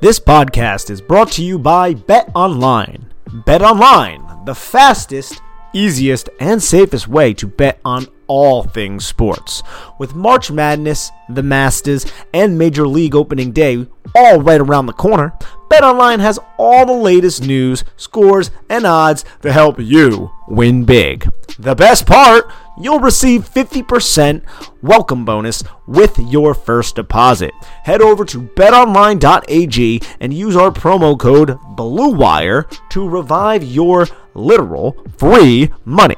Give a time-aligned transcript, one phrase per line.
[0.00, 3.12] This podcast is brought to you by Bet Online.
[3.44, 5.42] Bet Online, the fastest,
[5.74, 9.60] easiest, and safest way to bet on all things sports.
[9.98, 15.36] With March Madness, the Masters, and Major League Opening Day all right around the corner,
[15.68, 21.28] BetOnline has all the latest news, scores, and odds to help you win big.
[21.58, 22.48] The best part,
[22.80, 24.44] you'll receive 50%
[24.80, 27.52] welcome bonus with your first deposit.
[27.82, 35.72] Head over to betonline.ag and use our promo code BLUEWIRE to revive your literal free
[35.84, 36.16] money.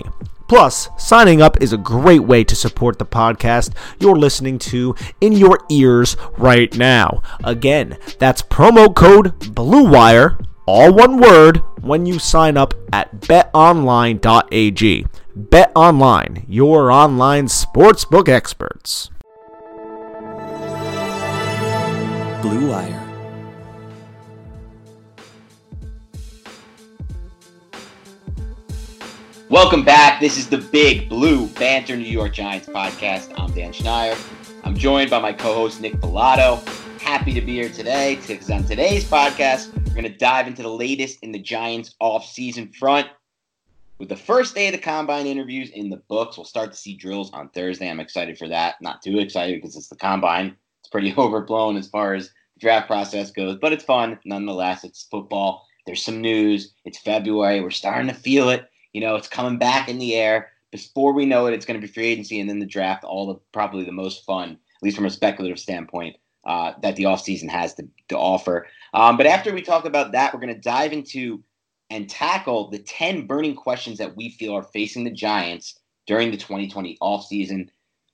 [0.52, 5.32] Plus, signing up is a great way to support the podcast you're listening to in
[5.32, 7.22] your ears right now.
[7.42, 15.06] Again, that's promo code BLUEWIRE, all one word, when you sign up at betonline.ag.
[15.38, 19.08] BetOnline, your online sportsbook experts.
[22.42, 23.01] Blue Wire.
[29.52, 30.18] Welcome back.
[30.18, 33.38] This is the Big Blue Banter New York Giants podcast.
[33.38, 34.16] I'm Dan Schneier.
[34.64, 36.66] I'm joined by my co-host Nick Falato.
[36.98, 40.70] Happy to be here today because on today's podcast, we're going to dive into the
[40.70, 43.08] latest in the Giants off-season front.
[43.98, 46.96] With the first day of the combine interviews in the books, we'll start to see
[46.96, 47.90] drills on Thursday.
[47.90, 48.76] I'm excited for that.
[48.80, 50.56] Not too excited because it's the combine.
[50.80, 54.82] It's pretty overblown as far as the draft process goes, but it's fun nonetheless.
[54.82, 55.66] It's football.
[55.84, 56.72] There's some news.
[56.86, 57.60] It's February.
[57.60, 58.66] We're starting to feel it.
[58.92, 60.50] You know, it's coming back in the air.
[60.70, 63.26] Before we know it, it's going to be free agency and then the draft, all
[63.26, 66.16] the probably the most fun, at least from a speculative standpoint,
[66.46, 68.66] uh, that the offseason has to, to offer.
[68.94, 71.42] Um, but after we talk about that, we're going to dive into
[71.90, 76.38] and tackle the 10 burning questions that we feel are facing the Giants during the
[76.38, 77.68] 2020 offseason.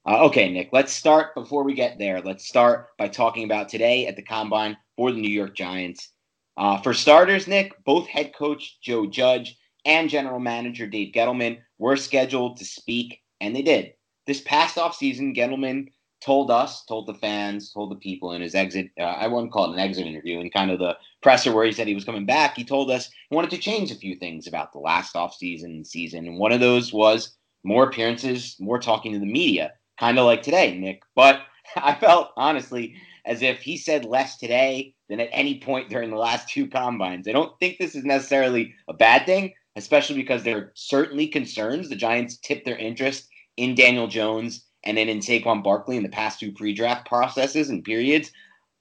[0.05, 2.21] Uh, okay, Nick, let's start before we get there.
[2.21, 6.13] Let's start by talking about today at the combine for the New York Giants.
[6.57, 9.57] Uh, for starters, Nick, both head coach Joe Judge
[9.89, 13.95] and general manager Dave Gettleman were scheduled to speak, and they did.
[14.27, 15.89] This past offseason, Gettleman
[16.21, 19.71] told us, told the fans, told the people in his exit, uh, I wouldn't call
[19.71, 22.27] it an exit interview, in kind of the presser where he said he was coming
[22.27, 25.87] back, he told us he wanted to change a few things about the last offseason
[25.87, 26.27] season.
[26.27, 30.43] And one of those was more appearances, more talking to the media, kind of like
[30.43, 31.03] today, Nick.
[31.15, 31.41] But
[31.77, 32.95] I felt, honestly,
[33.25, 37.27] as if he said less today than at any point during the last two combines.
[37.27, 41.89] I don't think this is necessarily a bad thing especially because there are certainly concerns.
[41.89, 46.09] The Giants tipped their interest in Daniel Jones and then in Saquon Barkley in the
[46.09, 48.33] past two pre-draft processes and periods.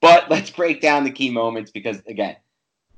[0.02, 2.36] But let's break down the key moments because again,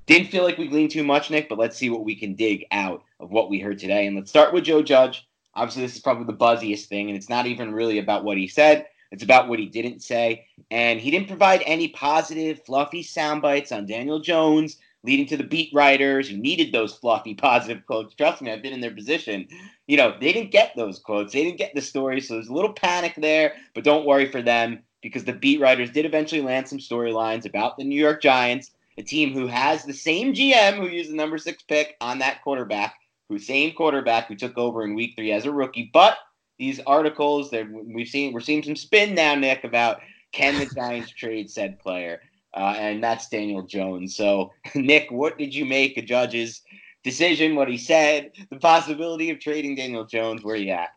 [0.05, 2.65] didn't feel like we gleaned too much, Nick, but let's see what we can dig
[2.71, 4.07] out of what we heard today.
[4.07, 5.27] And let's start with Joe Judge.
[5.53, 8.47] Obviously, this is probably the buzziest thing, and it's not even really about what he
[8.47, 8.87] said.
[9.11, 10.47] It's about what he didn't say.
[10.71, 15.43] And he didn't provide any positive, fluffy sound bites on Daniel Jones, leading to the
[15.43, 18.13] beat writers who needed those fluffy, positive quotes.
[18.15, 19.47] Trust me, I've been in their position.
[19.87, 22.21] You know, they didn't get those quotes, they didn't get the story.
[22.21, 25.91] So there's a little panic there, but don't worry for them because the beat writers
[25.91, 29.93] did eventually land some storylines about the New York Giants, a team who has the
[29.93, 32.95] same GM who used the number six pick on that quarterback,
[33.29, 35.89] who same quarterback who took over in week three as a rookie.
[35.93, 36.17] But
[36.57, 40.01] these articles that we've seen, we're seeing some spin now, Nick, about
[40.33, 42.21] can the Giants trade said player?
[42.53, 44.15] Uh, and that's Daniel Jones.
[44.15, 46.61] So, Nick, what did you make of Judge's
[47.03, 47.55] decision?
[47.55, 50.43] What he said, the possibility of trading Daniel Jones?
[50.43, 50.89] Where you at?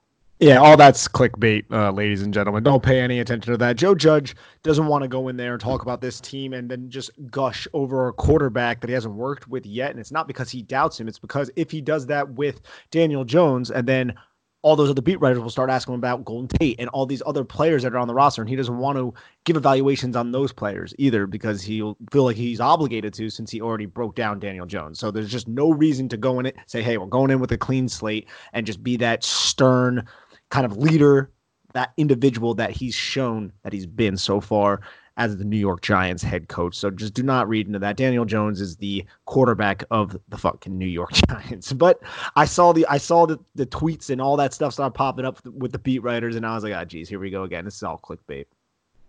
[0.42, 2.64] Yeah, all that's clickbait, uh, ladies and gentlemen.
[2.64, 3.76] Don't pay any attention to that.
[3.76, 4.34] Joe Judge
[4.64, 7.68] doesn't want to go in there and talk about this team and then just gush
[7.74, 9.92] over a quarterback that he hasn't worked with yet.
[9.92, 11.06] And it's not because he doubts him.
[11.06, 12.60] It's because if he does that with
[12.90, 14.14] Daniel Jones and then
[14.62, 17.22] all those other beat writers will start asking him about Golden Tate and all these
[17.26, 19.12] other players that are on the roster, and he doesn't want to
[19.44, 23.60] give evaluations on those players either because he'll feel like he's obligated to since he
[23.60, 25.00] already broke down Daniel Jones.
[25.00, 27.52] So there's just no reason to go in it, say, hey, we're going in with
[27.52, 30.06] a clean slate and just be that stern
[30.50, 31.32] kind of leader,
[31.74, 34.80] that individual that he's shown that he's been so far
[35.16, 36.76] as the New York Giants head coach.
[36.76, 37.96] So just do not read into that.
[37.96, 41.72] Daniel Jones is the quarterback of the fucking New York Giants.
[41.72, 42.00] But
[42.36, 45.44] I saw the I saw the, the tweets and all that stuff started popping up
[45.46, 47.64] with the beat writers, and I was like, ah, oh, geez, here we go again.
[47.64, 48.46] This is all clickbait.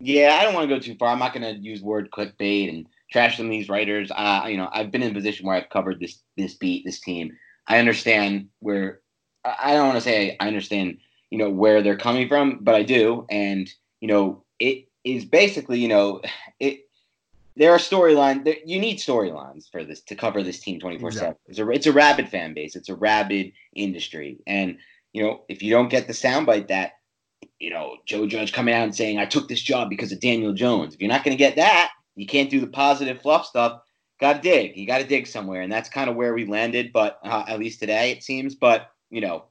[0.00, 1.08] Yeah, I don't want to go too far.
[1.08, 4.10] I'm not going to use word clickbait and trash some of these writers.
[4.14, 7.00] Uh, you know, I've been in a position where I've covered this this beat, this
[7.00, 7.32] team.
[7.66, 9.00] I understand where
[9.44, 10.98] I don't want to say I understand,
[11.30, 15.78] you know, where they're coming from, but I do, and you know, it is basically,
[15.78, 16.22] you know,
[16.58, 16.80] it.
[17.56, 18.52] There are storylines.
[18.66, 21.36] You need storylines for this to cover this team twenty four seven.
[21.46, 22.74] It's a it's a rabid fan base.
[22.74, 24.78] It's a rabid industry, and
[25.12, 26.94] you know if you don't get the soundbite that
[27.60, 30.52] you know Joe Judge coming out and saying I took this job because of Daniel
[30.52, 30.94] Jones.
[30.94, 33.82] If you're not going to get that, you can't do the positive fluff stuff.
[34.20, 34.76] Got to dig.
[34.76, 36.92] You got to dig somewhere, and that's kind of where we landed.
[36.92, 38.56] But uh, at least today, it seems.
[38.56, 39.44] But you know,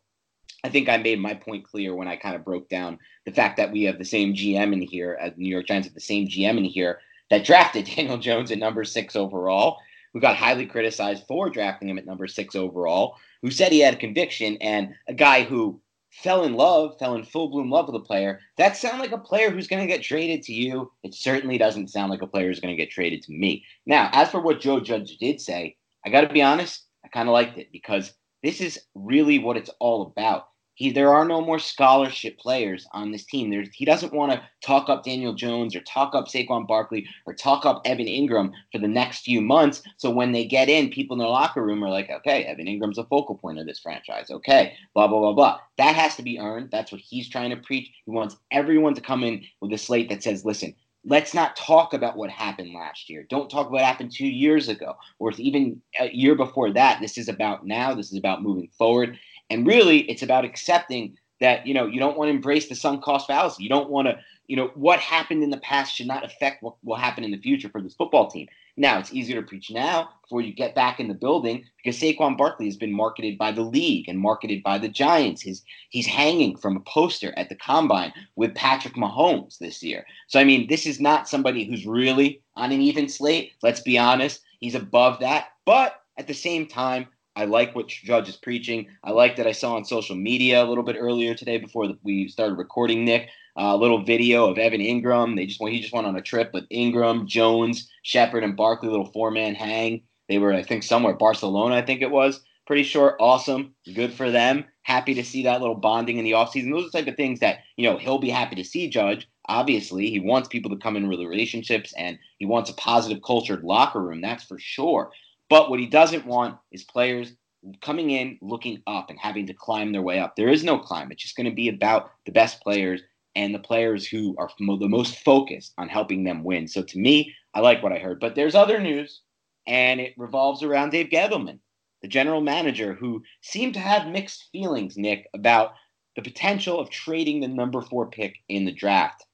[0.63, 3.57] I think I made my point clear when I kind of broke down the fact
[3.57, 6.27] that we have the same GM in here, as New York Giants have the same
[6.27, 7.00] GM in here
[7.30, 9.80] that drafted Daniel Jones at number six overall,
[10.13, 13.95] who got highly criticized for drafting him at number six overall, who said he had
[13.95, 15.81] a conviction, and a guy who
[16.12, 18.39] fell in love, fell in full bloom love with a player.
[18.57, 20.92] That sounds like a player who's going to get traded to you.
[21.04, 23.66] It certainly doesn't sound like a player who's going to get traded to me.
[23.86, 25.75] Now, as for what Joe Judge did say,
[26.06, 28.13] I got to be honest, I kind of liked it because
[28.44, 30.50] this is really what it's all about.
[30.75, 33.49] He, there are no more scholarship players on this team.
[33.49, 37.33] There's, he doesn't want to talk up Daniel Jones or talk up Saquon Barkley or
[37.33, 39.83] talk up Evan Engram for the next few months.
[39.97, 42.97] So when they get in, people in the locker room are like, okay, Evan Engram's
[42.97, 44.31] a focal point of this franchise.
[44.31, 45.59] Okay, blah, blah, blah, blah.
[45.77, 46.71] That has to be earned.
[46.71, 47.91] That's what he's trying to preach.
[48.05, 50.73] He wants everyone to come in with a slate that says, listen,
[51.05, 53.25] let's not talk about what happened last year.
[53.29, 57.01] Don't talk about what happened two years ago or even a year before that.
[57.01, 57.93] This is about now.
[57.93, 59.19] This is about moving forward.
[59.50, 63.04] And really, it's about accepting that you know you don't want to embrace the sunk
[63.04, 63.63] cost fallacy.
[63.63, 64.18] You don't want to,
[64.48, 67.38] you know, what happened in the past should not affect what will happen in the
[67.38, 68.48] future for this football team.
[68.75, 72.38] Now it's easier to preach now before you get back in the building because Saquon
[72.38, 75.44] Barkley has been marketed by the league and marketed by the Giants.
[75.44, 80.06] His he's hanging from a poster at the combine with Patrick Mahomes this year.
[80.28, 83.51] So I mean, this is not somebody who's really on an even slate.
[83.62, 85.50] Let's be honest, he's above that.
[85.66, 88.88] But at the same time, I like what Judge is preaching.
[89.03, 92.27] I like that I saw on social media a little bit earlier today before we
[92.27, 95.35] started recording, Nick, uh, a little video of Evan Engram.
[95.35, 99.11] They just he just went on a trip with Engram, Jones, Shepard, and Barkley, little
[99.11, 100.04] four man hang.
[100.30, 102.42] They were, I think, somewhere Barcelona, I think it was.
[102.66, 104.66] Pretty sure, awesome, good for them.
[104.83, 106.71] Happy to see that little bonding in the offseason.
[106.71, 108.90] Those are the type of things that you know he'll be happy to see.
[108.90, 113.23] Judge, obviously, he wants people to come in with relationships, and he wants a positive,
[113.23, 114.21] cultured locker room.
[114.21, 115.11] That's for sure.
[115.50, 117.33] But what he doesn't want is players
[117.81, 120.35] coming in looking up and having to climb their way up.
[120.35, 121.12] There is no climb.
[121.12, 123.02] It's just going to be about the best players
[123.35, 126.68] and the players who are the most focused on helping them win.
[126.68, 128.19] So to me, I like what I heard.
[128.19, 129.21] But there's other news,
[129.66, 131.59] and it revolves around Dave Gettleman,
[132.02, 135.73] the general manager, who seemed to have mixed feelings, Nick, about
[136.16, 139.26] the potential of trading the number four pick in the draft.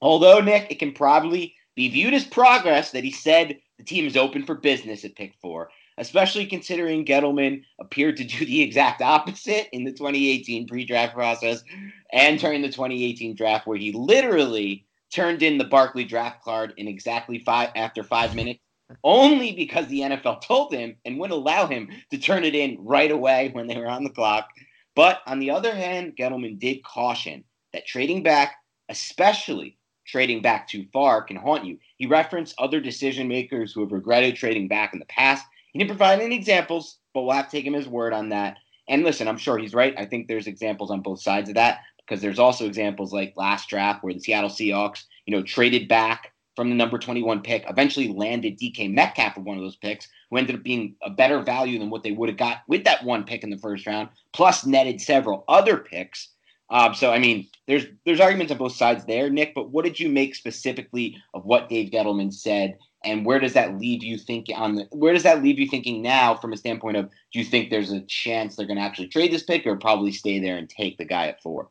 [0.00, 4.16] Although, Nick, it can probably be viewed as progress that he said the team is
[4.16, 9.68] open for business at pick four, especially considering Gettleman appeared to do the exact opposite
[9.72, 11.64] in the 2018 pre draft process
[12.12, 16.86] and during the 2018 draft, where he literally turned in the Barkley draft card in
[16.86, 18.60] exactly five after five minutes.
[19.02, 23.10] Only because the NFL told him and would allow him to turn it in right
[23.10, 24.48] away when they were on the clock.
[24.94, 28.54] But on the other hand, Gettleman did caution that trading back,
[28.90, 29.78] especially
[30.12, 31.78] trading back too far can haunt you.
[31.96, 35.44] He referenced other decision makers who have regretted trading back in the past.
[35.72, 38.58] He didn't provide any examples, but we'll have to take him his word on that.
[38.88, 39.94] And listen, I'm sure he's right.
[39.96, 43.70] I think there's examples on both sides of that because there's also examples like last
[43.70, 48.08] draft where the Seattle Seahawks, you know, traded back from the number 21 pick, eventually
[48.08, 51.78] landed DK Metcalf for one of those picks, who ended up being a better value
[51.78, 54.66] than what they would have got with that one pick in the first round, plus
[54.66, 56.28] netted several other picks.
[56.72, 59.54] Um, so I mean, there's there's arguments on both sides there, Nick.
[59.54, 63.78] But what did you make specifically of what Dave Gettleman said, and where does that
[63.78, 66.96] leave you thinking on the where does that leave you thinking now from a standpoint
[66.96, 69.76] of do you think there's a chance they're going to actually trade this pick or
[69.76, 71.68] probably stay there and take the guy at four?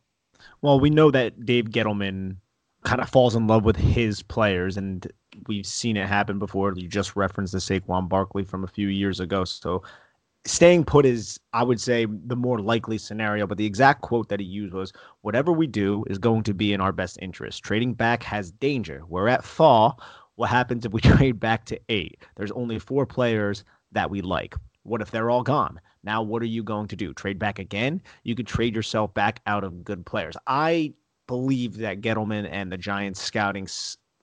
[0.62, 2.38] Well, we know that Dave Gettleman
[2.84, 5.12] kind of falls in love with his players, and
[5.48, 6.74] we've seen it happen before.
[6.76, 9.46] You just referenced the Saquon Barkley from a few years ago.
[9.46, 9.82] So
[10.46, 13.48] staying put is, I would say, the more likely scenario.
[13.48, 16.74] But the exact quote that he used was, "Whatever we do is going to be
[16.74, 17.64] in our best interest.
[17.64, 19.04] Trading back has danger.
[19.08, 20.02] We're at fall.
[20.36, 22.24] What happens if we trade back to eight?
[22.36, 24.56] There's only four players that we like.
[24.84, 25.80] What if they're all gone?
[26.04, 27.14] Now, what are you going to do?
[27.14, 28.02] Trade back again?
[28.24, 30.36] You could trade yourself back out of good players.
[30.48, 30.94] I
[31.28, 33.68] believe that Gettleman and the Giants scouting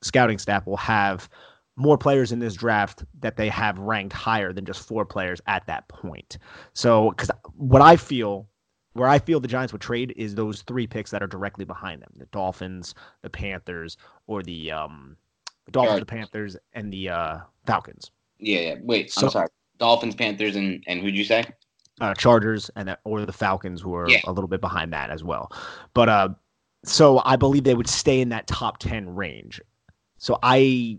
[0.03, 1.29] scouting staff will have
[1.79, 5.67] more players in this draft that they have ranked higher than just four players at
[5.67, 6.39] that point.
[6.75, 8.49] So, because what I feel,
[8.95, 12.03] where I feel the Giants would trade is those three picks that are directly behind
[12.03, 15.17] them: the Dolphins, the Panthers, or the um,
[15.67, 18.11] the Dolphins, the Panthers, and the uh, Falcons.
[18.39, 18.75] Yeah, yeah.
[18.83, 19.49] Wait, so, I'm sorry.
[19.79, 21.45] Dolphins, Panthers, and and who'd you say?
[22.01, 24.21] Uh, Chargers and or the Falcons, who are yeah.
[24.25, 25.53] a little bit behind that as well.
[25.95, 26.29] But uh,
[26.85, 29.61] so I believe they would stay in that top ten range.
[30.19, 30.99] So I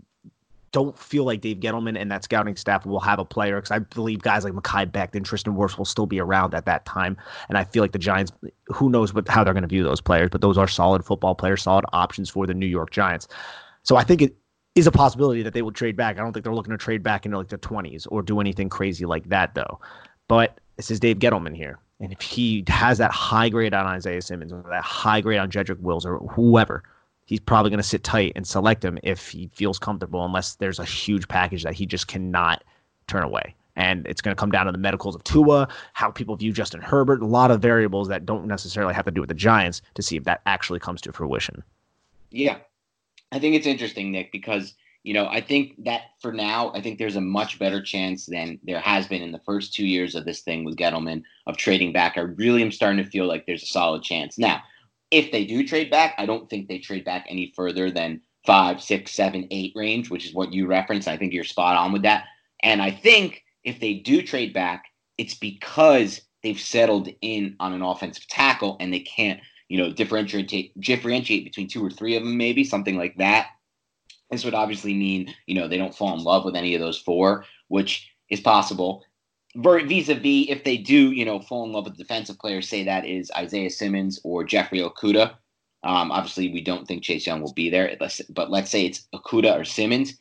[0.72, 3.80] don't feel like Dave Gettleman and that scouting staff will have a player because I
[3.80, 7.16] believe guys like Mekhi Beck and Tristan Wirfs will still be around at that time.
[7.48, 8.32] And I feel like the Giants,
[8.66, 11.34] who knows what how they're going to view those players, but those are solid football
[11.34, 13.26] players, solid options for the New York Giants.
[13.82, 14.36] So I think it
[14.76, 16.18] is a possibility that they will trade back.
[16.18, 18.68] I don't think they're looking to trade back into like the 20s or do anything
[18.68, 19.80] crazy like that, though.
[20.28, 21.78] But this is Dave Gettleman here.
[21.98, 25.50] And if he has that high grade on Isaiah Simmons or that high grade on
[25.50, 26.82] Jedrick Wills or whoever,
[27.30, 30.80] he's probably going to sit tight and select him if he feels comfortable, unless there's
[30.80, 32.64] a huge package that he just cannot
[33.06, 33.54] turn away.
[33.76, 36.80] And it's going to come down to the medicals of Tua, how people view Justin
[36.80, 40.02] Herbert, a lot of variables that don't necessarily have to do with the Giants to
[40.02, 41.62] see if that actually comes to fruition.
[42.30, 42.58] Yeah,
[43.30, 46.98] I think it's interesting, Nick, because you know I think that for now, I think
[46.98, 50.24] there's a much better chance than there has been in the first two years of
[50.24, 52.18] this thing with Gettleman of trading back.
[52.18, 54.62] I really am starting to feel like there's a solid chance now.
[55.10, 58.82] If they do trade back, I don't think they trade back any further than five,
[58.82, 61.08] six, seven, eight range, which is what you referenced.
[61.08, 62.24] I think you're spot on with that.
[62.62, 64.84] And I think if they do trade back,
[65.18, 69.40] it's because they've settled in on an offensive tackle and they can't
[69.70, 73.46] you know, differentiate differentiate between two or three of them, maybe something like that.
[74.28, 76.98] This would obviously mean, you know, they don't fall in love with any of those
[76.98, 79.04] four, which is possible.
[79.56, 83.32] Vis-a-vis, if they do, you know, fall in love with defensive players, say that is
[83.36, 85.34] Isaiah Simmons or Jeffrey Okudah.
[85.82, 87.96] Um, obviously, we don't think Chase Young will be there,
[88.30, 90.14] but let's say it's Okudah or Simmons.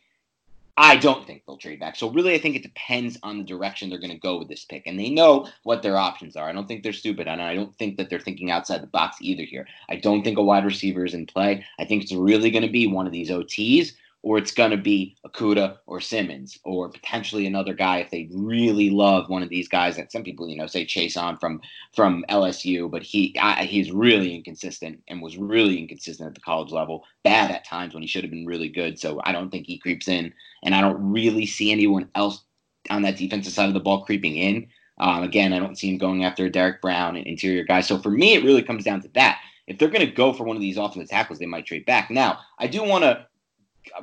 [0.81, 1.97] I don't think they'll trade back.
[1.97, 4.63] So really, I think it depends on the direction they're going to go with this
[4.63, 6.47] pick, and they know what their options are.
[6.47, 9.17] I don't think they're stupid, and I don't think that they're thinking outside the box
[9.19, 9.43] either.
[9.43, 11.65] Here, I don't think a wide receiver is in play.
[11.79, 14.77] I think it's really going to be one of these OTs or it's going to
[14.77, 19.69] be Okudah or Simmons or potentially another guy if they really love one of these
[19.69, 21.61] guys that some people you know say Chaisson from
[21.95, 26.71] from LSU, but he I, he's really inconsistent and was really inconsistent at the college
[26.71, 28.99] level, bad at times when he should have been really good.
[28.99, 30.33] So I don't think he creeps in,
[30.63, 32.43] and I don't really see anyone else
[32.89, 34.67] on that defensive side of the ball creeping in.
[34.99, 37.81] Um, again, I don't see him going after Derrick Brown, an interior guy.
[37.81, 39.39] So for me, it really comes down to that.
[39.67, 42.09] If they're going to go for one of these offensive tackles, they might trade back.
[42.09, 43.25] Now, I do want to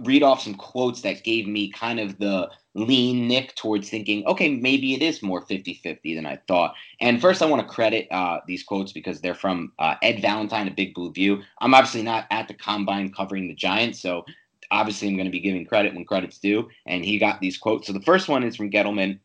[0.04, 4.48] read off some quotes that gave me kind of the lean nick towards thinking, okay,
[4.48, 6.74] maybe it is more 50 50 than I thought.
[7.00, 10.68] And first, I want to credit uh, these quotes because they're from uh, Ed Valentine
[10.68, 11.42] of Big Blue View.
[11.60, 14.24] I'm obviously not at the combine covering the Giants, so
[14.70, 16.68] obviously I'm going to be giving credit when credit's due.
[16.86, 17.86] And he got these quotes.
[17.86, 19.20] So the first one is from Gettleman,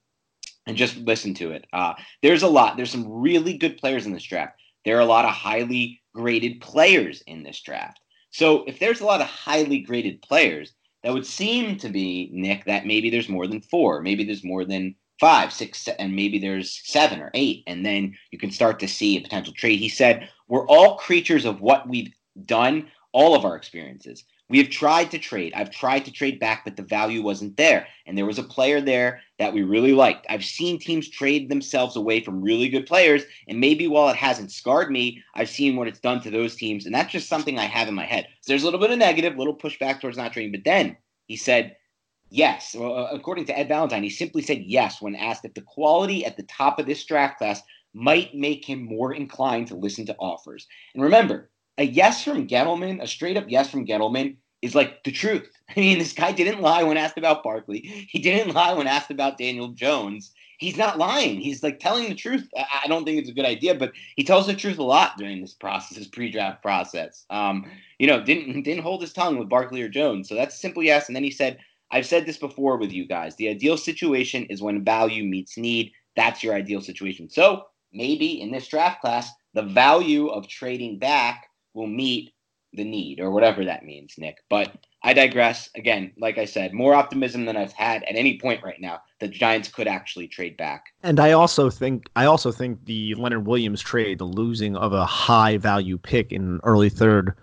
[0.68, 1.66] and just listen to it.
[1.74, 4.58] Uh, there's a lot, there's some really good players in this draft.
[4.86, 8.01] There are a lot of highly graded players in this draft.
[8.32, 10.74] So if there's a lot of highly graded players,
[11.04, 14.66] that would seem to be Nick that maybe there's more than four, maybe there's more
[14.66, 18.88] than five, six, and maybe there's seven or eight, and then you can start to
[18.88, 19.80] see a potential trade.
[19.80, 22.14] He said, "We're all creatures of what we've
[22.46, 24.24] done, all of our experiences.
[24.52, 25.54] We have tried to trade.
[25.56, 27.88] I've tried to trade back, but the value wasn't there.
[28.06, 30.26] And there was a player there that we really liked.
[30.30, 33.24] I've seen teams trade themselves away from really good players.
[33.48, 36.86] And maybe while it hasn't scarred me, I've seen what it's done to those teams.
[36.86, 38.28] And that's just something I have in my head.
[38.42, 40.52] So there's a little bit of negative, little pushback towards not trading.
[40.52, 41.78] But then he said,
[42.30, 42.76] yes.
[42.78, 46.26] Well, uh, according to Ed Valentine, he simply said yes when asked if the quality
[46.26, 47.62] at the top of this draft class
[47.94, 50.68] might make him more inclined to listen to offers.
[50.94, 55.12] And remember, a yes from Gettleman, a straight up yes from Gettleman, is like the
[55.12, 55.50] truth.
[55.76, 57.80] I mean, this guy didn't lie when asked about Barkley.
[58.10, 60.32] He didn't lie when asked about Daniel Jones.
[60.58, 61.40] He's not lying.
[61.40, 62.48] He's like telling the truth.
[62.56, 65.42] I don't think it's a good idea, but he tells the truth a lot during
[65.42, 67.26] this process, this pre-draft process.
[67.32, 67.66] Um,
[67.98, 70.30] you know, didn't didn't hold his tongue with Barkley or Jones.
[70.30, 71.08] So that's a simple yes.
[71.08, 71.58] And then he said,
[71.90, 73.36] "I've said this before with you guys.
[73.36, 75.92] The ideal situation is when value meets need.
[76.16, 77.30] That's your ideal situation.
[77.30, 82.34] So maybe in this draft class, the value of trading back will meet
[82.74, 84.38] the need or whatever that means, Nick.
[84.50, 84.72] But
[85.04, 85.70] I digress.
[85.76, 89.02] Again, like I said, more optimism than I've had at any point right now.
[89.20, 90.86] The Giants could actually trade back.
[91.04, 95.06] And I also think I also think the Leonard Williams trade, the losing of a
[95.06, 97.36] high value pick in early third,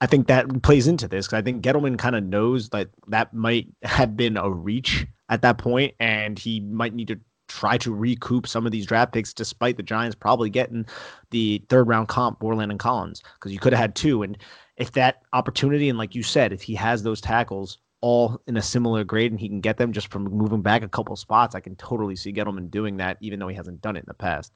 [0.00, 3.34] I think that plays into this because I think Gettleman kind of knows that that
[3.34, 7.20] might have been a reach at that point, and he might need to
[7.50, 10.86] try to recoup some of these draft picks, despite the Giants probably getting
[11.30, 14.22] the third round comp, for Landon Collins, because you could have had two.
[14.22, 14.38] And
[14.76, 18.62] if that opportunity, and like you said, if he has those tackles all in a
[18.62, 21.60] similar grade and he can get them just from moving back a couple spots, I
[21.60, 24.52] can totally see Gettleman doing that, even though he hasn't done it in the past.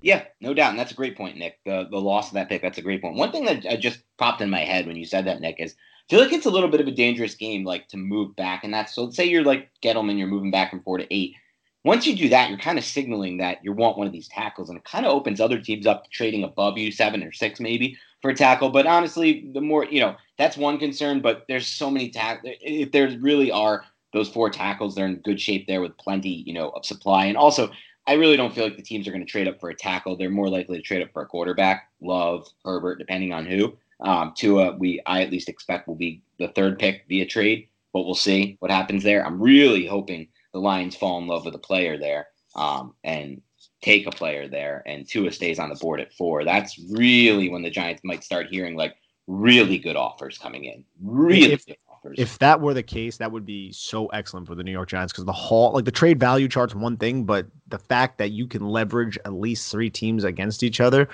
[0.00, 0.70] Yeah, no doubt.
[0.70, 1.58] And that's a great point, Nick.
[1.64, 3.16] The the loss of that pick, that's a great point.
[3.16, 5.74] One thing that uh, just popped in my head when you said that, Nick, is
[5.74, 8.64] I feel like it's a little bit of a dangerous game, like to move back.
[8.64, 11.34] And that's so let's say you're like Gettleman, you're moving back from four to eight
[11.84, 14.70] once you do that, you're kind of signaling that you want one of these tackles,
[14.70, 17.60] and it kind of opens other teams up to trading above you, seven or six
[17.60, 18.70] maybe for a tackle.
[18.70, 21.20] But honestly, the more you know, that's one concern.
[21.20, 22.54] But there's so many tackles.
[22.60, 26.54] If there really are those four tackles, they're in good shape there with plenty, you
[26.54, 27.26] know, of supply.
[27.26, 27.70] And also,
[28.06, 30.16] I really don't feel like the teams are going to trade up for a tackle.
[30.16, 33.76] They're more likely to trade up for a quarterback, Love, Herbert, depending on who.
[34.00, 38.04] Um, Tua, we I at least expect will be the third pick via trade, but
[38.04, 39.24] we'll see what happens there.
[39.24, 43.42] I'm really hoping the Lions fall in love with a player there um, and
[43.82, 46.44] take a player there, and Tua stays on the board at four.
[46.44, 48.94] That's really when the Giants might start hearing like
[49.26, 50.84] really good offers coming in.
[51.02, 52.18] Really if, good offers.
[52.18, 55.12] If that were the case, that would be so excellent for the New York Giants
[55.12, 58.46] because the haul, like the trade value chart's one thing, but the fact that you
[58.46, 61.08] can leverage at least three teams against each other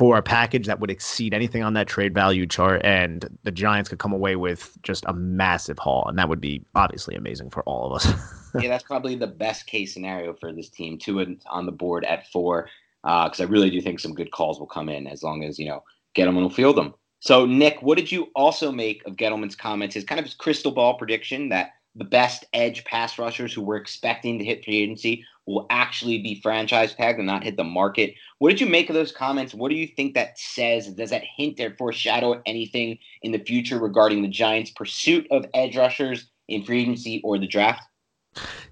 [0.00, 3.90] for a package that would exceed anything on that trade value chart, and the Giants
[3.90, 7.62] could come away with just a massive haul, and that would be obviously amazing for
[7.64, 8.10] all of us.
[8.62, 10.96] yeah, that's probably the best case scenario for this team.
[10.96, 12.70] Tua on the board at four,
[13.02, 15.58] because uh, I really do think some good calls will come in as long as
[15.58, 15.84] you know
[16.16, 16.94] Gettleman will field them.
[17.18, 19.94] So, Nick, what did you also make of Gettleman's comments?
[19.96, 24.38] His kind of crystal ball prediction that the best edge pass rushers who we're expecting
[24.38, 28.14] to hit free agency will actually be franchise tagged and not hit the market.
[28.38, 29.54] What did you make of those comments?
[29.54, 30.88] What do you think that says?
[30.88, 35.76] Does that hint or foreshadow anything in the future regarding the Giants' pursuit of edge
[35.76, 37.82] rushers in free agency or the draft?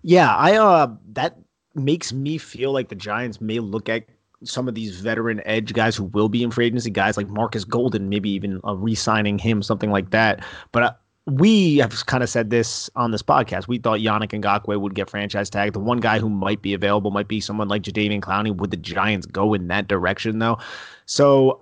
[0.02, 1.37] Yeah, I uh that
[1.74, 4.07] makes me feel like the Giants may look at
[4.44, 7.64] some of these veteran edge guys who will be in free agency, guys like Marcus
[7.64, 10.44] Golden, maybe even uh, re-signing him, something like that.
[10.70, 10.92] But uh,
[11.29, 13.69] we have kind of said this on this podcast.
[13.69, 15.75] We thought Yannick Ngakoue would get franchise tagged.
[15.75, 18.57] The one guy who might be available might be someone like Jadeveon Clowney.
[18.57, 20.59] Would the Giants go in that direction though?
[21.05, 21.61] So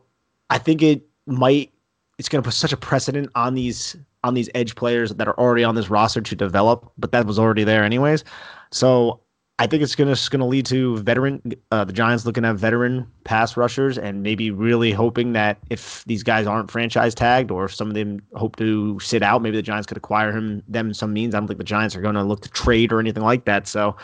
[0.50, 1.72] I think it might.
[2.18, 5.38] It's going to put such a precedent on these on these edge players that are
[5.38, 8.24] already on this roster to develop, but that was already there anyways.
[8.70, 9.20] So
[9.58, 11.40] I think it's gonna it's gonna lead to veteran
[11.70, 16.22] uh, the Giants looking at veteran pass rushers and maybe really hoping that if these
[16.22, 19.62] guys aren't franchise tagged or if some of them hope to sit out, maybe the
[19.62, 21.34] Giants could acquire him them some means.
[21.34, 23.66] I don't think the Giants are going to look to trade or anything like that.
[23.66, 23.96] So,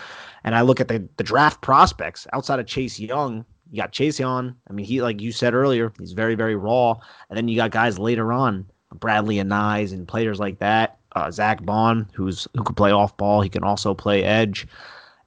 [0.45, 3.45] and I look at the the draft prospects outside of Chase Young.
[3.71, 4.57] You got Chase Young.
[4.71, 6.95] I mean, he like you said earlier, he's very very raw.
[7.29, 10.99] And then you got guys later on, Bradley and Anae and players like that.
[11.15, 13.43] Uh, Zack Baun, who's who could play off ball.
[13.43, 14.67] He can also play edge.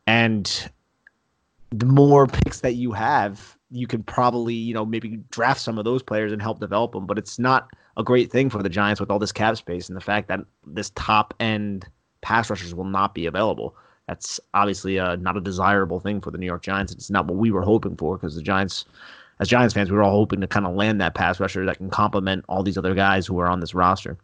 [0.08, 0.70] And
[1.72, 5.86] the more picks that you have, you can probably, you know, maybe draft some of
[5.86, 7.06] those players and help develop them.
[7.06, 9.96] But it's not a great thing for the Giants with all this cap space and
[9.96, 11.88] the fact that this top end
[12.22, 13.76] pass rushers will not be available.
[14.08, 16.92] That's obviously uh, not a desirable thing for the New York Giants.
[16.92, 18.86] It's not what we were hoping for because the Giants,
[19.40, 21.78] as Giants fans, we were all hoping to kind of land that pass rusher that
[21.78, 24.18] can complement all these other guys who are on this roster.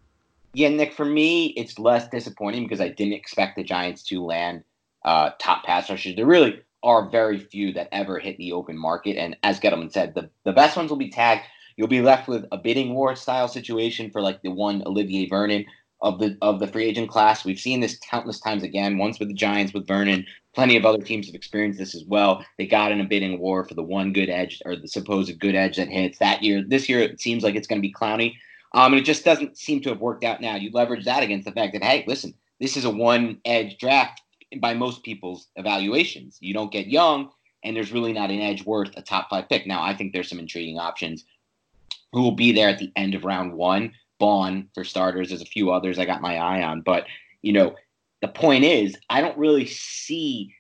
[0.54, 4.64] Yeah, Nick, for me, it's less disappointing because I didn't expect the Giants to land
[5.04, 6.16] uh, top pass rushers.
[6.16, 9.18] There really are very few that ever hit the open market.
[9.18, 11.44] And as Gettleman said, the, the best ones will be tagged.
[11.78, 15.66] you'll be left with a bidding war style situation for like the one Olivier Vernon
[16.02, 17.46] of the of the free agent class.
[17.46, 18.98] We've seen this countless times again.
[18.98, 22.44] Once with the Giants with Vernon, plenty of other teams have experienced this as well.
[22.58, 25.56] They got in a bidding war for the one good edge or the supposed good
[25.56, 26.64] edge that hits that year.
[26.68, 28.34] This year it seems like it's going to be Clowney.
[28.74, 30.56] Um, and it just doesn't seem to have worked out now.
[30.56, 34.22] You leverage that against the fact that hey, listen, this is a one edge draft
[34.60, 36.38] by most people's evaluations.
[36.42, 37.32] You don't get young,
[37.64, 39.66] and there's really not an edge worth a top five pick.
[39.66, 41.26] Now I think there's some intriguing options
[42.12, 43.94] who will be there at the end of round one.
[44.20, 45.30] Baun for starters.
[45.30, 47.06] There's a few others I got my eye on, but
[47.42, 47.76] you know,
[48.22, 50.54] the point is, I don't really see,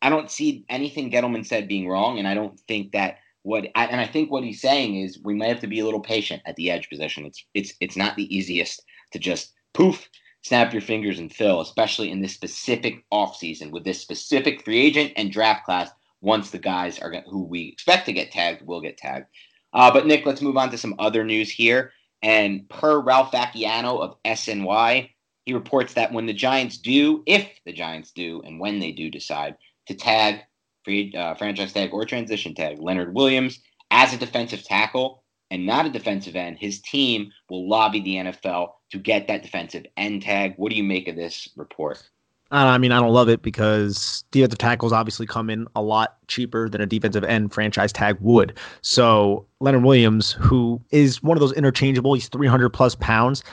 [0.00, 4.00] I don't see anything Gettleman said being wrong, and I don't think that what, and
[4.00, 6.54] I think what he's saying is we might have to be a little patient at
[6.54, 7.26] the edge position.
[7.26, 10.08] It's it's it's not the easiest to just poof
[10.42, 15.12] snap your fingers and fill, especially in this specific offseason with this specific free agent
[15.16, 15.90] and draft class.
[16.20, 19.26] Once the guys are who we expect to get tagged will get tagged.
[19.72, 21.92] Uh, but Nick, let's move on to some other news here.
[22.22, 25.10] And per Ralph Vacchiano of SNY,
[25.44, 29.10] he reports that when the Giants do, if the Giants do, and when they do
[29.10, 30.40] decide to tag
[30.84, 35.17] free uh, franchise tag or transition tag Leonard Williams as a defensive tackle
[35.50, 39.86] and not a defensive end, his team will lobby the NFL to get that defensive
[39.96, 40.54] end tag.
[40.56, 42.08] What do you make of this report?
[42.50, 46.68] I mean, I don't love it because defensive tackles obviously come in a lot cheaper
[46.70, 48.56] than a defensive end franchise tag would.
[48.80, 53.44] So Leonard Williams, who is one of those interchangeable, he's 300 plus pounds.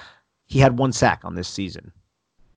[0.46, 1.92] He had one sack on this season.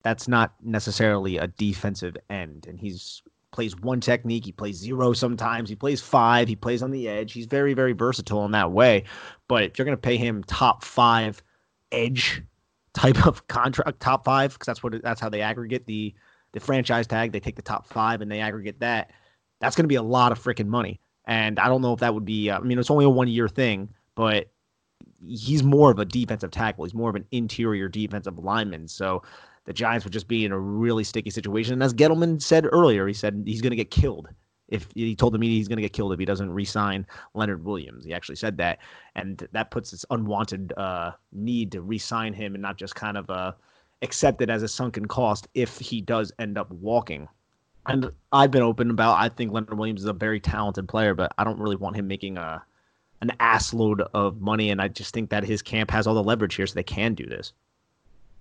[0.04, 3.20] That's not necessarily a defensive end, and he's
[3.50, 4.44] plays one technique.
[4.44, 5.68] He plays zero sometimes.
[5.68, 6.48] He plays five.
[6.48, 7.32] He plays on the edge.
[7.32, 9.04] He's very, very versatile in that way.
[9.48, 11.42] But if you're going to pay him top five
[11.92, 12.42] edge
[12.94, 16.14] type of contract, top five, because that's what that's how they aggregate the
[16.52, 17.32] the franchise tag.
[17.32, 19.12] They take the top five and they aggregate that.
[19.60, 21.00] That's going to be a lot of freaking money.
[21.26, 22.50] And I don't know if that would be.
[22.50, 24.50] Uh, I mean, it's only a one year thing, but
[25.26, 26.84] he's more of a defensive tackle.
[26.84, 28.88] He's more of an interior defensive lineman.
[28.88, 29.22] So
[29.68, 31.74] the Giants would just be in a really sticky situation.
[31.74, 34.26] And as Gettleman said earlier, he said he's going to get killed.
[34.68, 37.62] If he told the media he's going to get killed if he doesn't re-sign Leonard
[37.62, 38.78] Williams, he actually said that,
[39.14, 43.28] and that puts this unwanted uh, need to re-sign him and not just kind of
[43.28, 43.52] uh,
[44.00, 47.28] accept it as a sunken cost if he does end up walking.
[47.84, 51.30] And I've been open about I think Leonard Williams is a very talented player, but
[51.36, 52.64] I don't really want him making a
[53.20, 54.70] an ass load of money.
[54.70, 57.12] And I just think that his camp has all the leverage here, so they can
[57.12, 57.52] do this.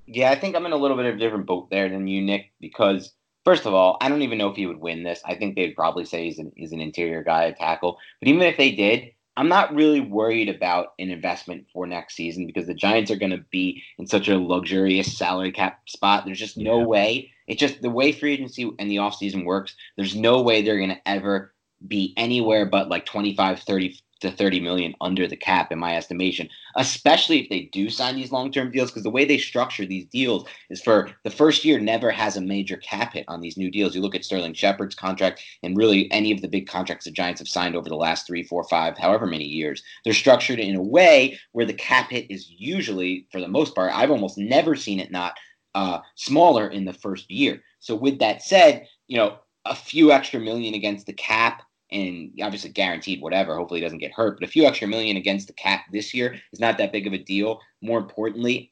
[0.08, 2.22] Yeah, I think I'm in a little bit of a different boat there than you,
[2.22, 5.22] Nick, because first of all, I don't even know if he would win this.
[5.26, 7.98] I think they'd probably say he's an, he's an interior guy, a tackle.
[8.22, 12.48] But even if they did, I'm not really worried about an investment for next season
[12.48, 16.26] because the Giants are going to be in such a luxurious salary cap spot.
[16.26, 16.86] There's just no yeah.
[16.86, 17.32] way.
[17.46, 19.76] It's just the way free agency and the offseason works.
[19.96, 21.54] There's no way they're going to ever
[21.86, 26.49] be anywhere but like 25, 30, to 30 million under the cap in my estimation
[26.77, 30.47] especially if they do sign these long-term deals because the way they structure these deals
[30.69, 33.95] is for the first year never has a major cap hit on these new deals.
[33.95, 37.41] You look at sterling shepard's contract and really any of the big contracts the giants
[37.41, 40.82] have signed over the last three four five however many years they're structured in a
[40.82, 44.99] way where the cap hit is usually for the most part i've almost never seen
[44.99, 45.38] it not
[45.75, 47.62] uh, smaller in the first year.
[47.80, 52.69] So with that said you know a few extra million against the cap and obviously
[52.69, 53.56] guaranteed whatever.
[53.56, 54.39] Hopefully, he doesn't get hurt.
[54.39, 57.13] But a few extra million against the cap this year is not that big of
[57.13, 57.60] a deal.
[57.82, 58.71] More importantly,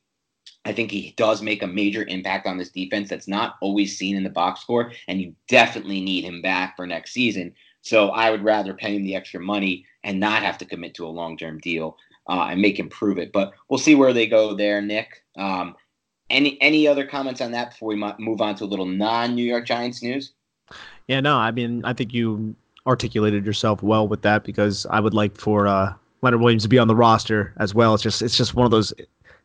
[0.65, 4.15] I think he does make a major impact on this defense that's not always seen
[4.15, 7.53] in the box score, and you definitely need him back for next season.
[7.81, 11.05] So I would rather pay him the extra money and not have to commit to
[11.05, 11.97] a long term deal
[12.27, 13.31] uh, and make him prove it.
[13.31, 15.23] But we'll see where they go there, Nick.
[15.37, 15.75] Um,
[16.31, 19.45] any any other comments on that before we move on to a little non New
[19.45, 20.33] York Giants news?
[21.07, 22.55] Yeah, no, I mean, I think you
[22.87, 26.79] articulated yourself well with that because I would like for uh, Leonard Williams to be
[26.79, 27.93] on the roster as well.
[27.93, 28.93] It's just it's just one of those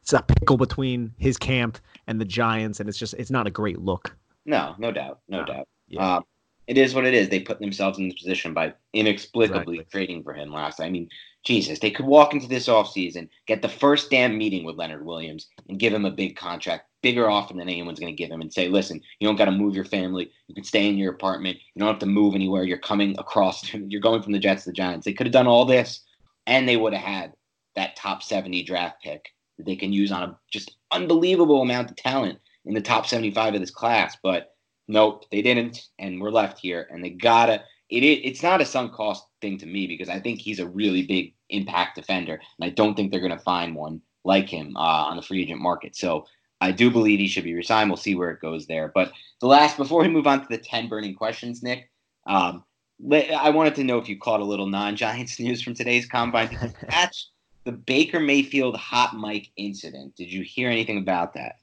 [0.03, 3.51] it's a pickle between his camp and the Giants, and it's just it's not a
[3.51, 4.17] great look.
[4.47, 5.47] No, no doubt, no, no.
[5.47, 5.69] doubt.
[5.89, 6.03] Yeah.
[6.03, 6.21] Uh,
[6.67, 7.29] it is what it is.
[7.29, 9.87] They put themselves in this position by inexplicably exactly.
[9.91, 10.81] trading for him last.
[10.81, 11.09] I mean,
[11.45, 15.49] Jesus, they could walk into this offseason, get the first damn meeting with Leonard Williams,
[15.69, 18.53] and give him a big contract, bigger offer than anyone's going to give him, and
[18.53, 20.31] say, listen, you don't got to move your family.
[20.49, 21.57] You can stay in your apartment.
[21.75, 22.65] You don't have to move anywhere.
[22.65, 25.05] You're coming across, you're going from the Jets to the Giants.
[25.05, 26.05] They could have done all this,
[26.47, 27.33] and they would have had
[27.75, 31.97] that top 70 draft pick that they can use on a just unbelievable amount of
[31.97, 34.17] talent in the top 75 of this class.
[34.23, 34.55] But
[34.91, 36.89] Nope, they didn't, and we're left here.
[36.91, 37.55] And they gotta.
[37.55, 40.69] It, it it's not a sunk cost thing to me because I think he's a
[40.69, 44.81] really big impact defender, and I don't think they're gonna find one like him uh,
[44.81, 45.97] on the free agent market.
[45.97, 46.27] So
[46.61, 47.89] I do believe he should be resigned.
[47.91, 48.93] We'll see where it goes there.
[48.95, 51.91] But the last, before we move on to the ten burning questions, Nick,
[52.27, 52.65] um,
[53.13, 57.29] I wanted to know if you caught a little non-Giants news from today's combine match.
[57.65, 60.17] the Baker Mayfield hot mic incident.
[60.17, 61.57] Did you hear anything about that?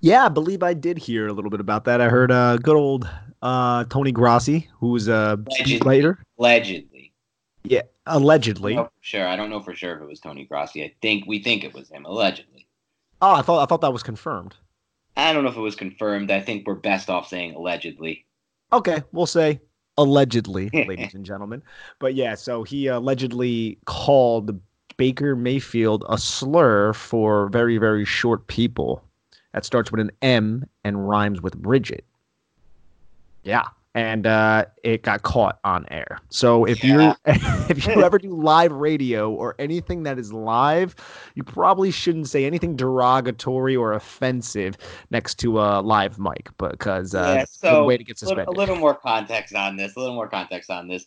[0.00, 2.00] Yeah, I believe I did hear a little bit about that.
[2.00, 3.08] I heard uh, good old
[3.42, 5.38] uh, Tony Grossi, who's a
[5.84, 6.18] writer.
[6.38, 7.12] Allegedly.
[7.64, 8.76] Yeah, allegedly.
[8.76, 10.84] I sure, I don't know for sure if it was Tony Grossi.
[10.84, 12.04] I think we think it was him.
[12.04, 12.66] Allegedly.
[13.20, 14.54] Oh, I thought I thought that was confirmed.
[15.16, 16.30] I don't know if it was confirmed.
[16.30, 18.24] I think we're best off saying allegedly.
[18.72, 19.60] Okay, we'll say
[19.98, 21.62] allegedly, ladies and gentlemen.
[21.98, 24.58] But yeah, so he allegedly called
[24.96, 29.04] Baker Mayfield a slur for very, very short people.
[29.52, 32.06] That starts with an M and rhymes with Bridget.
[33.42, 33.68] Yeah.
[33.94, 36.18] And uh, it got caught on air.
[36.30, 37.14] So if yeah.
[37.26, 37.34] you
[37.68, 40.94] if you ever do live radio or anything that is live,
[41.34, 44.78] you probably shouldn't say anything derogatory or offensive
[45.10, 48.48] next to a live mic because uh, yeah, so way to get suspended.
[48.48, 49.94] A little, a little more context on this.
[49.94, 51.04] A little more context on this.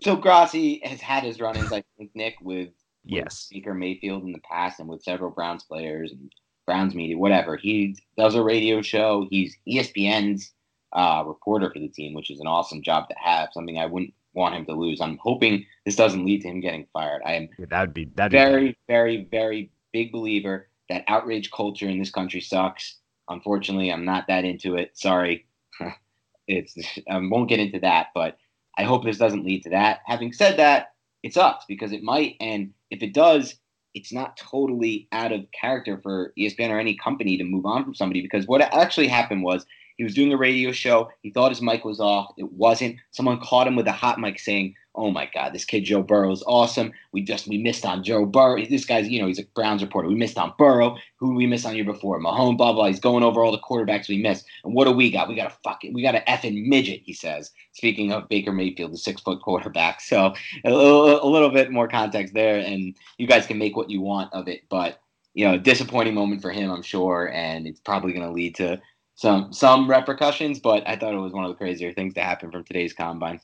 [0.00, 2.70] So Grossi has had his run-ins, I think, Nick, with
[3.04, 6.30] yes, Baker Mayfield in the past, and with several Browns players and
[6.66, 7.56] Browns media, whatever.
[7.56, 9.26] He does a radio show.
[9.30, 10.52] He's ESPN's
[10.94, 13.48] uh, reporter for the team, which is an awesome job to have.
[13.52, 15.00] Something I wouldn't want him to lose.
[15.00, 17.22] I'm hoping this doesn't lead to him getting fired.
[17.24, 21.88] I am yeah, that'd be that'd very, be very, very big believer that outrage culture
[21.88, 22.96] in this country sucks.
[23.28, 24.96] Unfortunately, I'm not that into it.
[24.98, 25.46] Sorry,
[26.48, 26.76] it's
[27.10, 28.36] I won't get into that, but
[28.76, 30.00] I hope this doesn't lead to that.
[30.04, 33.56] Having said that, it sucks because it might, and if it does,
[33.94, 37.94] it's not totally out of character for ESPN or any company to move on from
[37.94, 39.64] somebody because what actually happened was
[39.96, 41.10] he was doing a radio show.
[41.22, 42.32] He thought his mic was off.
[42.36, 42.96] It wasn't.
[43.12, 46.32] Someone caught him with a hot mic saying, "Oh my God, this kid Joe Burrow
[46.32, 46.92] is awesome.
[47.12, 48.64] We just we missed on Joe Burrow.
[48.64, 50.08] This guy's you know he's a Browns reporter.
[50.08, 50.96] We missed on Burrow.
[51.16, 52.18] Who we missed on year before?
[52.20, 52.58] Mahomes.
[52.58, 52.86] Blah blah.
[52.86, 54.46] He's going over all the quarterbacks we missed.
[54.64, 55.28] And what do we got?
[55.28, 57.02] We got a fucking we got an effing midget.
[57.04, 57.50] He says.
[57.72, 60.00] Speaking of Baker Mayfield, the six foot quarterback.
[60.00, 64.00] So a, a little bit more context there, and you guys can make what you
[64.00, 65.00] want of it, but
[65.34, 68.54] you know, a disappointing moment for him, I'm sure, and it's probably going to lead
[68.56, 68.80] to
[69.14, 72.50] some some repercussions, but I thought it was one of the crazier things to happen
[72.50, 73.40] from today's combine.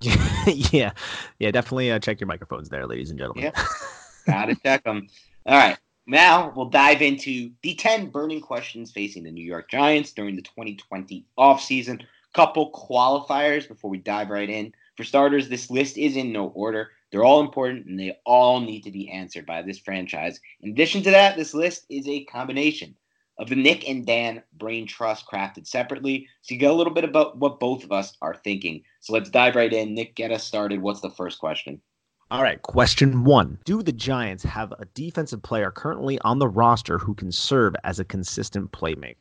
[0.46, 0.92] yeah,
[1.38, 3.44] yeah, definitely uh, check your microphones there, ladies and gentlemen.
[3.44, 3.64] Yeah,
[4.26, 5.08] gotta check them.
[5.46, 10.12] All right, now we'll dive into the ten burning questions facing the New York Giants
[10.12, 12.02] during the 2020 offseason.
[12.34, 14.72] Couple qualifiers before we dive right in.
[14.96, 16.90] For starters, this list is in no order.
[17.10, 20.40] They're all important and they all need to be answered by this franchise.
[20.62, 22.94] In addition to that, this list is a combination
[23.42, 26.28] of the Nick and Dan Brain Trust crafted separately.
[26.42, 28.84] So you get a little bit about what both of us are thinking.
[29.00, 29.94] So let's dive right in.
[29.94, 30.80] Nick, get us started.
[30.80, 31.82] What's the first question?
[32.30, 33.58] All right, question one.
[33.64, 37.98] Do the Giants have a defensive player currently on the roster who can serve as
[37.98, 39.16] a consistent playmaker?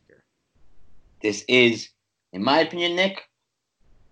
[1.23, 1.89] This is,
[2.31, 3.23] in my opinion, Nick,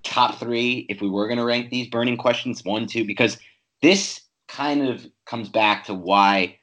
[0.01, 3.37] top three if we were going to rank these burning questions one, two, because
[3.83, 6.58] this kind of comes back to why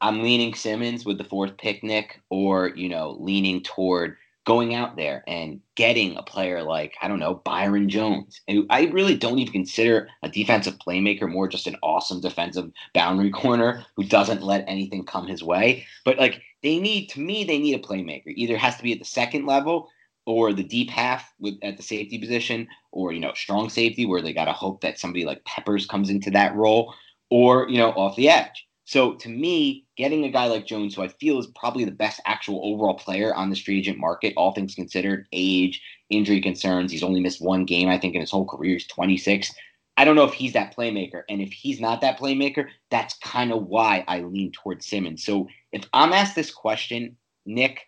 [0.00, 4.96] I'm leaning Simmons with the fourth pick, Nick, or you know, leaning toward going out
[4.96, 8.40] there and getting a player like I don't know Byron Jones.
[8.48, 13.30] And I really don't even consider a defensive playmaker, more just an awesome defensive boundary
[13.42, 15.86] corner who doesn't let anything come his way.
[16.04, 18.32] But like they need, to me, they need a playmaker.
[18.34, 19.88] Either has to be at the second level
[20.26, 24.22] or the deep half with at the safety position, or you know strong safety where
[24.22, 26.94] they got to hope that somebody like Peppers comes into that role,
[27.30, 28.66] or you know off the edge.
[28.90, 32.20] So to me, getting a guy like Jones, who I feel is probably the best
[32.26, 36.90] actual overall player on the free agent market, all things considered, age, injury concerns.
[36.90, 38.72] He's only missed one game, I think, in his whole career.
[38.72, 39.54] He's 26.
[39.96, 41.22] I don't know if he's that playmaker.
[41.28, 45.24] And if he's not that playmaker, that's kind of why I lean towards Simmons.
[45.24, 47.82] So if I'm asked this question, Nick,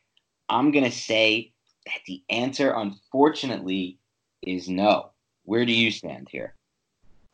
[0.49, 1.53] I'm going to say
[1.85, 3.99] that the answer, unfortunately,
[4.41, 5.11] is no.
[5.43, 6.55] Where do you stand here?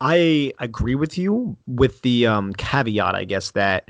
[0.01, 3.89] I agree with you with the um, caveat, I guess, that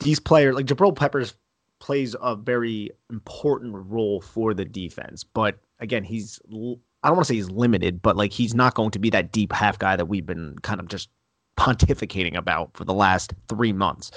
[0.00, 1.34] these players, like Jabril Peppers,
[1.80, 5.24] plays a very important role for the defense.
[5.24, 8.90] But again, he's I don't want to say he's limited, but like he's not going
[8.90, 11.08] to be that deep half guy that we've been kind of just
[11.56, 14.10] pontificating about for the last three months.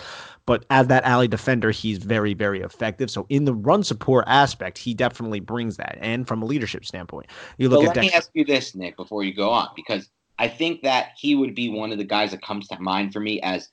[0.46, 3.10] But as that alley defender, he's very, very effective.
[3.10, 5.98] So in the run support aspect, he definitely brings that.
[6.02, 7.96] And from a leadership standpoint, you look well, at.
[7.96, 11.12] Let Dex- me ask you this, Nick, before you go on, because I think that
[11.17, 13.70] he would be one of the guys that comes to mind for me as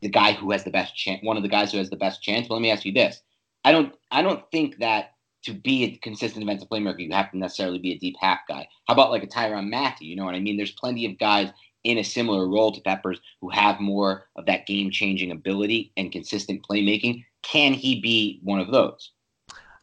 [0.00, 2.22] the guy who has the best chance, one of the guys who has the best
[2.22, 2.48] chance.
[2.48, 3.20] But let me ask you this:
[3.64, 5.12] I don't, I don't think that
[5.44, 8.66] to be a consistent defensive playmaker, you have to necessarily be a deep half guy.
[8.86, 10.08] How about like a Tyrann Mathieu?
[10.08, 10.56] You know what I mean?
[10.56, 11.50] There's plenty of guys
[11.84, 16.12] in a similar role to Peppers who have more of that game changing ability and
[16.12, 17.24] consistent playmaking.
[17.42, 19.12] Can he be one of those?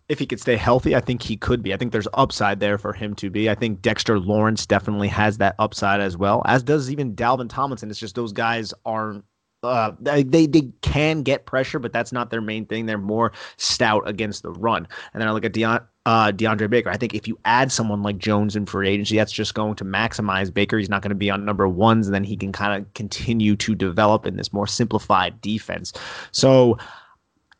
[0.07, 1.73] If he could stay healthy, I think he could be.
[1.73, 3.49] I think there's upside there for him to be.
[3.49, 7.89] I think Dexter Lawrence definitely has that upside as well, as does even Dalvin Tomlinson.
[7.89, 9.25] It's just those guys aren't
[9.63, 12.85] uh, they they can get pressure, but that's not their main thing.
[12.85, 14.87] They're more stout against the run.
[15.13, 16.89] And then I look at uh, DeAndre Baker.
[16.89, 19.83] I think if you add someone like Jones in free agency, that's just going to
[19.83, 20.77] maximize Baker.
[20.77, 23.55] He's not going to be on number ones, and then he can kind of continue
[23.57, 25.93] to develop in this more simplified defense.
[26.31, 26.77] So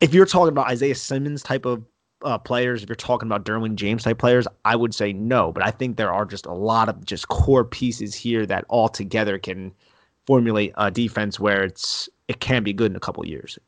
[0.00, 1.82] if you're talking about Isaiah Simmons type of
[2.22, 5.52] uh, players, if you're talking about Derwin James type players, I would say no.
[5.52, 8.88] But I think there are just a lot of just core pieces here that all
[8.88, 9.72] together can
[10.26, 13.58] formulate a defense where it's it can be good in a couple years.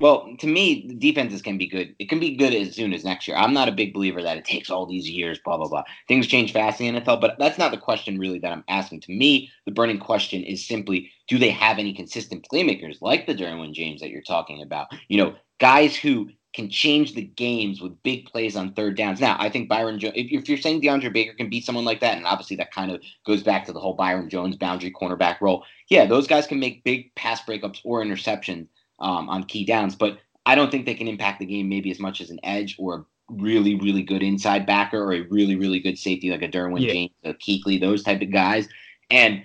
[0.00, 1.94] Well, to me, defenses can be good.
[1.98, 3.36] It can be good as soon as next year.
[3.36, 5.84] I'm not a big believer that it takes all these years, blah, blah, blah.
[6.08, 9.00] Things change fast in the NFL, but that's not the question really that I'm asking.
[9.02, 13.34] To me, the burning question is simply do they have any consistent playmakers like the
[13.34, 14.88] Derwin James that you're talking about?
[15.08, 19.20] You know, guys who can change the games with big plays on third downs.
[19.20, 22.16] Now, I think Byron Jones, if, you're saying DeAndre Baker can beat someone like that,
[22.16, 25.64] and obviously that kind of goes back to the whole Byron Jones boundary cornerback role,
[25.88, 28.68] yeah, those guys can make big pass breakups or interceptions
[29.00, 31.98] um, on key downs, but I don't think they can impact the game maybe as
[31.98, 35.80] much as an edge or a really, really good inside backer or a really, really
[35.80, 36.92] good safety like a Derwin yeah.
[36.92, 38.68] James, a Kuechly, those type of guys.
[39.10, 39.44] And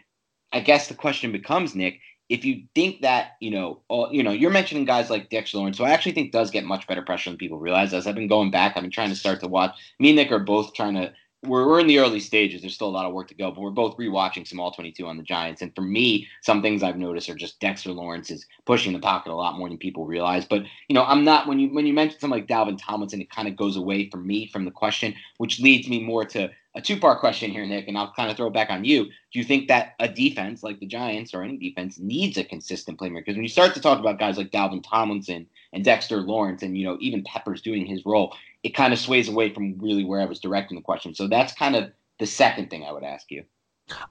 [0.51, 4.31] I guess the question becomes, Nick, if you think that you know, all, you know,
[4.31, 7.29] you're mentioning guys like Dexter Lawrence, so I actually think does get much better pressure
[7.29, 7.93] than people realize.
[7.93, 9.75] As I've been going back, I've been trying to start to watch.
[9.99, 11.11] Me and Nick are both trying to
[11.43, 12.61] we're, we're in the early stages.
[12.61, 15.05] There's still a lot of work to go, but we're both rewatching some all 22
[15.07, 15.61] on the Giants.
[15.61, 19.31] And for me, some things I've noticed are just Dexter Lawrence is pushing the pocket
[19.31, 20.45] a lot more than people realize.
[20.45, 23.31] But you know, I'm not when you when you mention something like Dalvin Tomlinson, it
[23.31, 26.81] kind of goes away from me from the question, which leads me more to a
[26.81, 29.05] two part question here, Nick, and I'll kind of throw it back on you.
[29.05, 32.97] Do you think that a defense like the Giants or any defense needs a consistent
[32.97, 33.17] playmaker?
[33.17, 36.77] Because when you start to talk about guys like Dalvin Tomlinson and Dexter Lawrence, and
[36.77, 40.21] you know even Peppers doing his role, it kind of sways away from really where
[40.21, 41.13] I was directing the question.
[41.13, 43.43] So that's kind of the second thing I would ask you.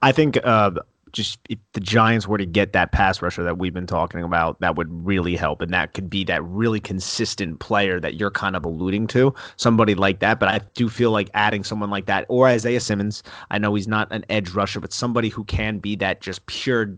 [0.03, 0.73] I think uh,
[1.13, 4.61] just if the Giants were to get that pass rusher that we've been talking about,
[4.61, 5.61] that would really help.
[5.63, 9.95] And that could be that really consistent player that you're kind of alluding to, somebody
[9.95, 10.39] like that.
[10.41, 13.89] But I do feel like adding someone like that, or Isaiah Simmons, I know he's
[13.89, 16.97] not an edge rusher, but somebody who can be that just pure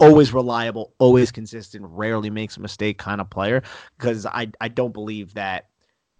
[0.00, 3.62] always reliable, always consistent, rarely makes a mistake kind of player.
[3.98, 5.68] Because I I don't believe that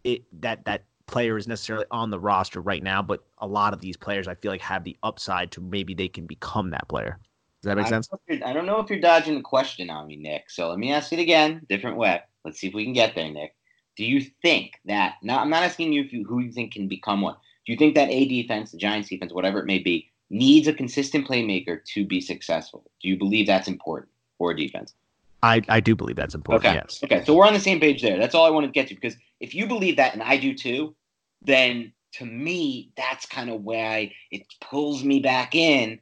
[0.05, 3.81] it that that player is necessarily on the roster right now, but a lot of
[3.81, 7.19] these players I feel like have the upside to maybe they can become that player.
[7.61, 8.09] Does that make I sense?
[8.45, 10.49] I don't know if you're dodging the question on me, Nick.
[10.49, 12.21] So let me ask it again, different way.
[12.45, 13.57] Let's see if we can get there, Nick.
[13.97, 15.17] Do you think that?
[15.23, 17.35] Now, I'm not asking you, if you who you think can become one.
[17.67, 20.73] Do you think that a defense, the Giants defense, whatever it may be, needs a
[20.73, 22.89] consistent playmaker to be successful?
[23.03, 24.95] Do you believe that's important for a defense?
[25.43, 26.67] I, I do believe that's important.
[26.67, 26.75] Okay.
[26.75, 27.01] Yes.
[27.03, 27.25] Okay.
[27.25, 28.19] So we're on the same page there.
[28.19, 30.55] That's all I wanted to get to because if you believe that and I do
[30.55, 30.95] too,
[31.43, 36.01] then to me that's kind of why it pulls me back in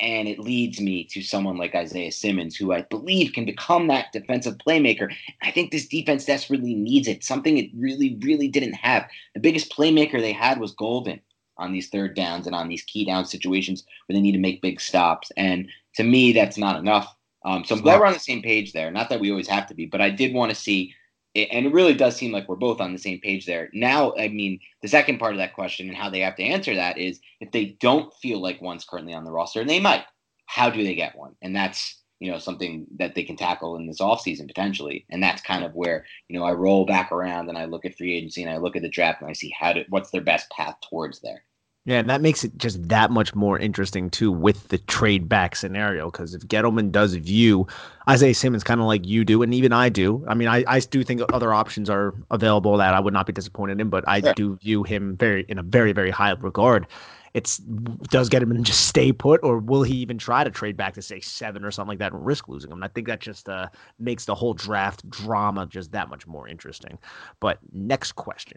[0.00, 4.12] and it leads me to someone like Isaiah Simmons, who I believe can become that
[4.12, 5.14] defensive playmaker.
[5.42, 9.08] I think this defense desperately needs it, something it really, really didn't have.
[9.34, 11.20] The biggest playmaker they had was Golden
[11.56, 14.60] on these third downs and on these key down situations where they need to make
[14.62, 15.30] big stops.
[15.36, 17.14] And to me, that's not enough.
[17.44, 18.90] Um, so I'm glad we're on the same page there.
[18.90, 20.94] Not that we always have to be, but I did want to see,
[21.34, 23.68] and it really does seem like we're both on the same page there.
[23.72, 26.74] Now, I mean, the second part of that question and how they have to answer
[26.74, 30.04] that is if they don't feel like one's currently on the roster, and they might,
[30.46, 31.34] how do they get one?
[31.42, 35.42] And that's you know something that they can tackle in this offseason potentially and that's
[35.42, 38.42] kind of where you know i roll back around and i look at free agency
[38.42, 40.76] and i look at the draft and i see how to what's their best path
[40.88, 41.44] towards there
[41.86, 45.54] yeah, and that makes it just that much more interesting too with the trade back
[45.54, 46.10] scenario.
[46.10, 47.66] Because if Gettleman does view
[48.08, 50.80] Isaiah Simmons kind of like you do, and even I do, I mean, I, I
[50.80, 54.22] do think other options are available that I would not be disappointed in, but I
[54.22, 54.32] sure.
[54.32, 56.86] do view him very in a very very high regard.
[57.34, 61.02] It's does Gettleman just stay put, or will he even try to trade back to
[61.02, 62.78] say seven or something like that and risk losing him?
[62.78, 63.68] And I think that just uh,
[63.98, 66.98] makes the whole draft drama just that much more interesting.
[67.40, 68.56] But next question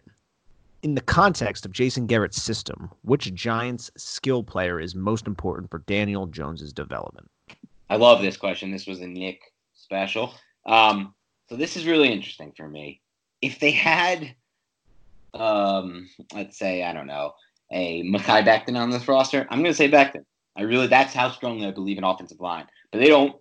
[0.82, 5.78] in the context of Jason Garrett's system, which Giants skill player is most important for
[5.80, 7.28] Daniel Jones's development?
[7.90, 8.70] I love this question.
[8.70, 9.40] This was a Nick
[9.74, 10.34] special.
[10.66, 11.14] Um,
[11.48, 13.00] so this is really interesting for me.
[13.40, 14.34] If they had,
[15.34, 17.32] um, let's say, I don't know,
[17.72, 20.24] a Mekhi Becton on this roster, I'm going to say Becton.
[20.56, 22.66] I really, that's how strongly I believe in offensive line.
[22.92, 23.36] But they don't.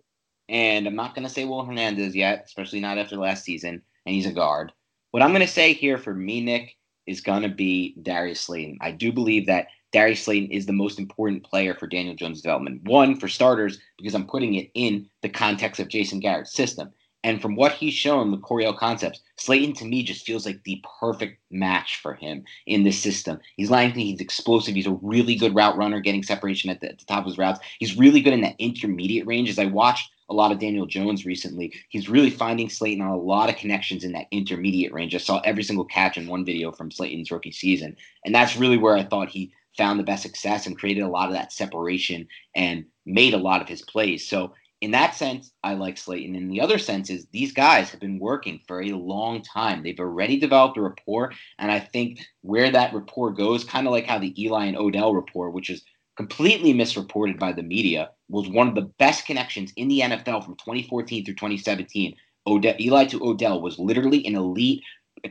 [0.50, 4.16] And I'm not going to say Will Hernandez yet, especially not after last season, and
[4.16, 4.72] he's a guard.
[5.12, 6.77] What I'm going to say here for me, Nick,
[7.08, 8.78] is going to be Darius Slayton.
[8.82, 12.84] I do believe that Darius Slayton is the most important player for Daniel Jones' development.
[12.84, 16.92] One, for starters, because I'm putting it in the context of Jason Garrett's system.
[17.24, 20.84] And from what he's shown with Coryell Concepts, Slayton to me just feels like the
[21.00, 23.40] perfect match for him in this system.
[23.56, 27.00] He's lengthy, he's explosive, he's a really good route runner, getting separation at the, at
[27.00, 27.60] the top of his routes.
[27.80, 29.50] He's really good in that intermediate range.
[29.50, 33.18] As I watched a lot of Daniel Jones recently, he's really finding Slayton on a
[33.18, 35.16] lot of connections in that intermediate range.
[35.16, 37.96] I saw every single catch in one video from Slayton's rookie season.
[38.26, 41.30] And that's really where I thought he found the best success and created a lot
[41.30, 44.28] of that separation and made a lot of his plays.
[44.28, 46.36] So in that sense, I like Slayton.
[46.36, 49.82] In the other sense is these guys have been working for a long time.
[49.82, 51.34] They've already developed a rapport.
[51.58, 55.16] And I think where that rapport goes, kind of like how the Eli and Odell
[55.16, 55.84] rapport, which is
[56.18, 60.56] completely misreported by the media, was one of the best connections in the NFL from
[60.56, 62.16] 2014 through 2017.
[62.48, 64.82] Odell, Eli to Odell was literally an elite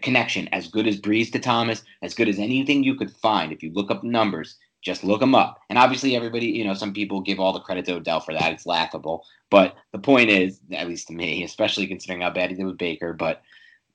[0.03, 3.53] connection, as good as Brees to Thomas, as good as anything you could find.
[3.53, 5.59] If you look up numbers, just look them up.
[5.69, 8.53] And obviously, everybody, you know, some people give all the credit to Odell for that.
[8.53, 9.25] It's laughable.
[9.51, 12.79] But the point is, at least to me, especially considering how bad he did with
[12.79, 13.43] Baker, but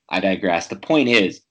[0.09, 0.67] I digress.
[0.67, 1.41] The point is,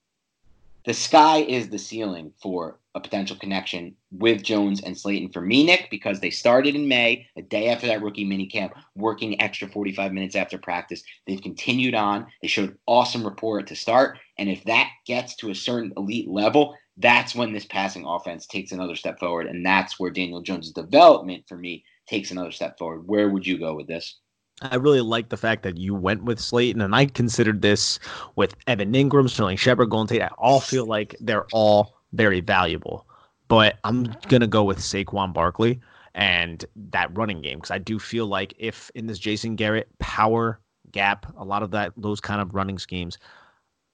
[0.83, 5.63] the sky is the ceiling for a potential connection with Jones and Slayton for me,
[5.63, 10.11] Nick, because they started in May, a day after that rookie minicamp, working extra 45
[10.11, 11.03] minutes after practice.
[11.27, 12.27] They've continued on.
[12.41, 14.17] They showed awesome rapport to start.
[14.37, 18.71] And if that gets to a certain elite level, that's when this passing offense takes
[18.71, 19.47] another step forward.
[19.47, 23.07] And that's where Daniel Jones' development for me takes another step forward.
[23.07, 24.19] Where would you go with this?
[24.61, 27.99] I really like the fact that you went with Slayton, and I considered this
[28.35, 30.21] with Evan Engram, Sterling Shepard, Golden Tate.
[30.21, 33.07] I all feel like they're all very valuable,
[33.47, 35.81] but I'm gonna go with Saquon Barkley
[36.13, 40.59] and that running game because I do feel like if in this Jason Garrett power
[40.91, 43.17] gap, a lot of that those kind of running schemes,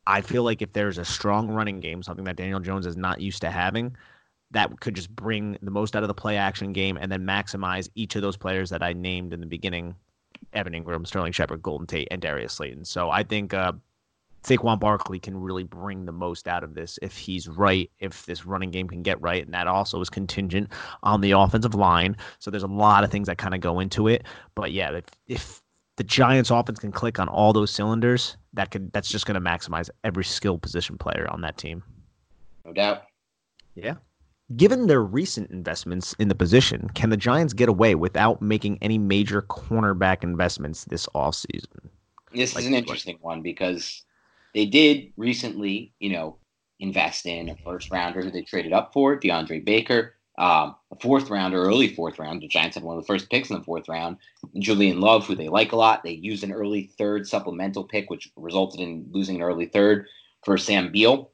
[0.06, 3.22] I feel like if there's a strong running game, something that Daniel Jones is not
[3.22, 3.96] used to having,
[4.52, 7.90] that could just bring the most out of the play action game and then maximize
[7.96, 9.96] each of those players that I named in the beginning
[10.54, 12.86] Evan Engram, Sterling Shepard, Golden Tate, and Darius Slayton.
[12.86, 13.74] So I think uh,
[14.44, 18.46] Saquon Barkley can really bring the most out of this if he's right, if this
[18.46, 19.44] running game can get right.
[19.44, 20.72] And that also is contingent
[21.04, 22.16] on the offensive line.
[22.40, 24.24] So there's a lot of things that kind of go into it.
[24.56, 25.62] But yeah, if, if
[25.98, 29.42] the Giants offense can click on all those cylinders, that could that's just going to
[29.42, 31.84] maximize every skill position player on that team.
[32.66, 33.04] No doubt.
[33.76, 33.96] Yeah.
[34.56, 38.98] Given their recent investments in the position, can the Giants get away without making any
[38.98, 41.90] major cornerback investments this offseason?
[42.34, 44.04] This like, is an interesting one because
[44.54, 46.38] they did recently, you know,
[46.80, 51.30] invest in a first rounder who they traded up for, DeAndre Baker, um, a fourth
[51.30, 52.42] rounder, early fourth round.
[52.42, 54.18] The Giants had one of the first picks in the fourth round.
[54.60, 56.04] Julian Love, who they like a lot.
[56.04, 60.06] They used an early third supplemental pick, which resulted in losing an early third
[60.46, 61.32] for Sam Beal.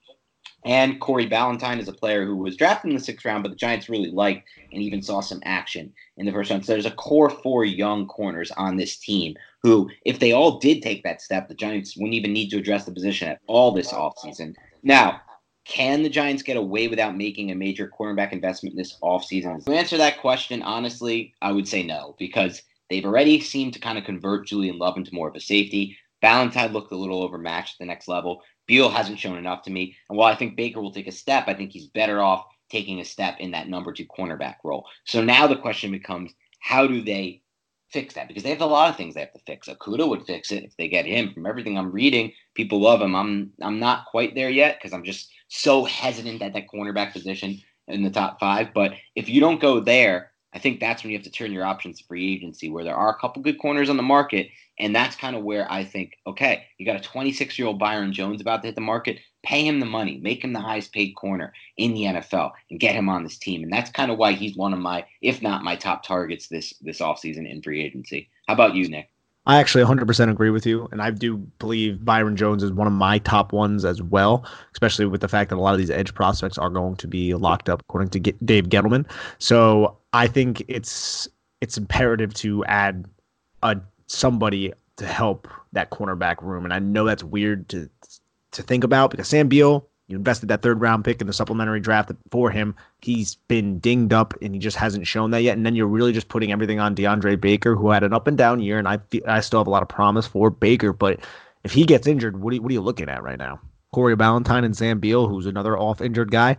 [0.66, 3.56] And Corey Ballentine is a player who was drafted in the sixth round, but the
[3.58, 6.66] Giants really liked and even saw some action in the first round.
[6.66, 10.82] So there's a core four young corners on this team who, if they all did
[10.82, 13.92] take that step, the Giants wouldn't even need to address the position at all this
[13.92, 14.56] offseason.
[14.84, 15.22] Now,
[15.66, 19.64] can the Giants get away without making a major cornerback investment this offseason?
[19.66, 23.98] To answer that question, honestly, I would say no, because they've already seemed to kind
[23.98, 25.98] of convert Julian Love into more of a safety.
[26.22, 28.42] Ballentine looked a little overmatched at the next level.
[28.68, 29.96] Beal hasn't shown enough to me.
[30.10, 33.00] And while I think Baker will take a step, I think he's better off taking
[33.00, 34.88] a step in that number two cornerback role.
[35.06, 37.42] So now the question becomes how do they
[37.92, 38.28] fix that?
[38.28, 39.70] Because they have a lot of things they have to fix.
[39.70, 41.34] Okudah would fix it if they get him.
[41.34, 43.16] From everything I'm reading, people love him.
[43.16, 47.62] I'm I'm not quite there yet because I'm just so hesitant at that cornerback position
[47.88, 48.74] in the top five.
[48.74, 51.66] But if you don't go there, I think that's when you have to turn your
[51.66, 54.50] options to free agency, where there are a couple good corners on the market.
[54.80, 58.14] And that's kind of where I think, okay, you got a 26 year old Byron
[58.14, 59.20] Jones about to hit the market.
[59.44, 62.96] Pay him the money, make him the highest paid corner in the NFL, and get
[62.96, 63.64] him on this team.
[63.64, 66.74] And that's kind of why he's one of my, if not my top targets this
[66.82, 68.30] this offseason in free agency.
[68.48, 69.13] How about you, Nick?
[69.46, 70.88] I actually 100% agree with you.
[70.92, 75.06] And I do believe Byron Jones is one of my top ones as well, especially
[75.06, 77.68] with the fact that a lot of these edge prospects are going to be locked
[77.68, 79.06] up, according to Dave Gettleman.
[79.40, 81.28] So I think it's
[81.60, 83.06] it's imperative to add
[83.64, 83.78] a
[84.08, 86.64] somebody to help that cornerback room.
[86.64, 87.90] And I know that's weird to
[88.52, 91.80] to think about because Sam Beal, you invested that third round pick in the supplementary
[91.80, 92.76] draft for him.
[93.02, 95.58] He's been dinged up and he just hasn't shown that yet.
[95.58, 98.38] And then you're really just putting everything on DeAndre Baker, who had an up and
[98.38, 100.94] down year, and I I still have a lot of promise for Baker.
[100.94, 101.22] But
[101.64, 103.60] if he gets injured, what are, you, what are you looking at right now?
[103.92, 106.58] Corey Ballentine and Sam Beal, who's another off injured guy.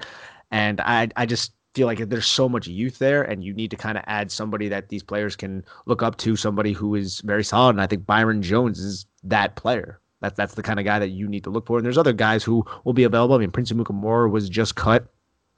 [0.51, 3.77] And I I just feel like there's so much youth there, and you need to
[3.77, 7.45] kind of add somebody that these players can look up to, somebody who is very
[7.45, 7.71] solid.
[7.71, 10.01] And I think Byron Jones is that player.
[10.25, 11.77] That's that's the kind of guy that you need to look for.
[11.77, 13.35] And there's other guys who will be available.
[13.35, 15.07] I mean, Prince Amukamara was just cut.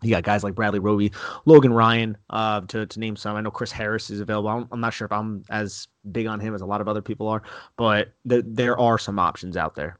[0.02, 1.12] You got guys like Bradley Roby,
[1.44, 3.36] Logan Ryan, uh, to, to name some.
[3.36, 4.50] I know Chris Harris is available.
[4.50, 7.00] I'm, I'm, not sure if I'm as big on him as a lot of other
[7.00, 7.42] people are,
[7.76, 9.98] but th- there are some options out there.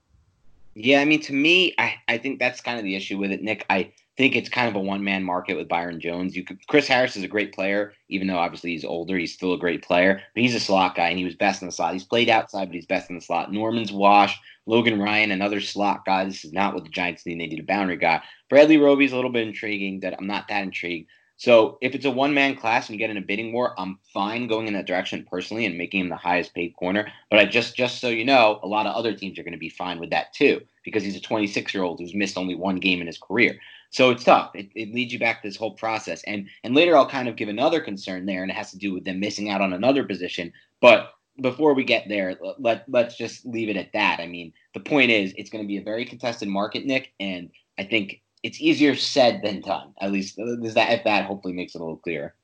[0.75, 3.43] Yeah, I mean, to me, I, I think that's kind of the issue with it,
[3.43, 3.65] Nick.
[3.71, 6.35] I think it's kind of a one man market with Byron Jones.
[6.35, 9.17] You could, Chris Harris is a great player, even though obviously he's older.
[9.19, 11.69] He's still a great player, but he's a slot guy, and he was best in
[11.69, 11.93] the slot.
[11.93, 13.53] He's played outside, but he's best in the slot.
[13.53, 16.25] Norman's Wash, Logan Ryan, another slot guy.
[16.25, 17.41] This is not what the Giants need.
[17.41, 18.23] They need a boundary guy.
[18.51, 20.01] Bradley Roby's a little bit intriguing.
[20.01, 21.09] That I'm not that intrigued.
[21.39, 23.99] So if it's a one man class and you get in a bidding war, I'm
[24.13, 27.09] fine going in that direction personally and making him the highest paid corner.
[27.31, 29.59] But I just just so you know, a lot of other teams are going to
[29.59, 32.77] be fine with that too because he's a 26 year old who's missed only one
[32.77, 33.59] game in his career.
[33.91, 34.51] So it's tough.
[34.55, 36.23] It, it leads you back to this whole process.
[36.27, 38.95] And and later I'll kind of give another concern there, and it has to do
[38.95, 40.53] with them missing out on another position.
[40.81, 44.21] But before we get there, let let's just leave it at that.
[44.21, 47.51] I mean, the point is it's going to be a very contested market, Nick, and
[47.79, 49.93] I think it's easier said than done.
[50.01, 52.35] At least is that if that hopefully makes it a little clearer.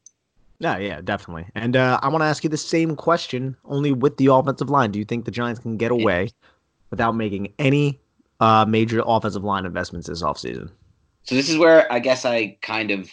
[0.59, 1.47] Yeah, yeah, definitely.
[1.57, 4.93] And uh, I want to ask you the same question, only with the offensive line.
[4.93, 6.29] Do you think the Giants can get away
[6.91, 8.01] without making any
[8.39, 10.71] uh, major offensive line investments this offseason?
[11.25, 13.11] So this is where I guess I kind of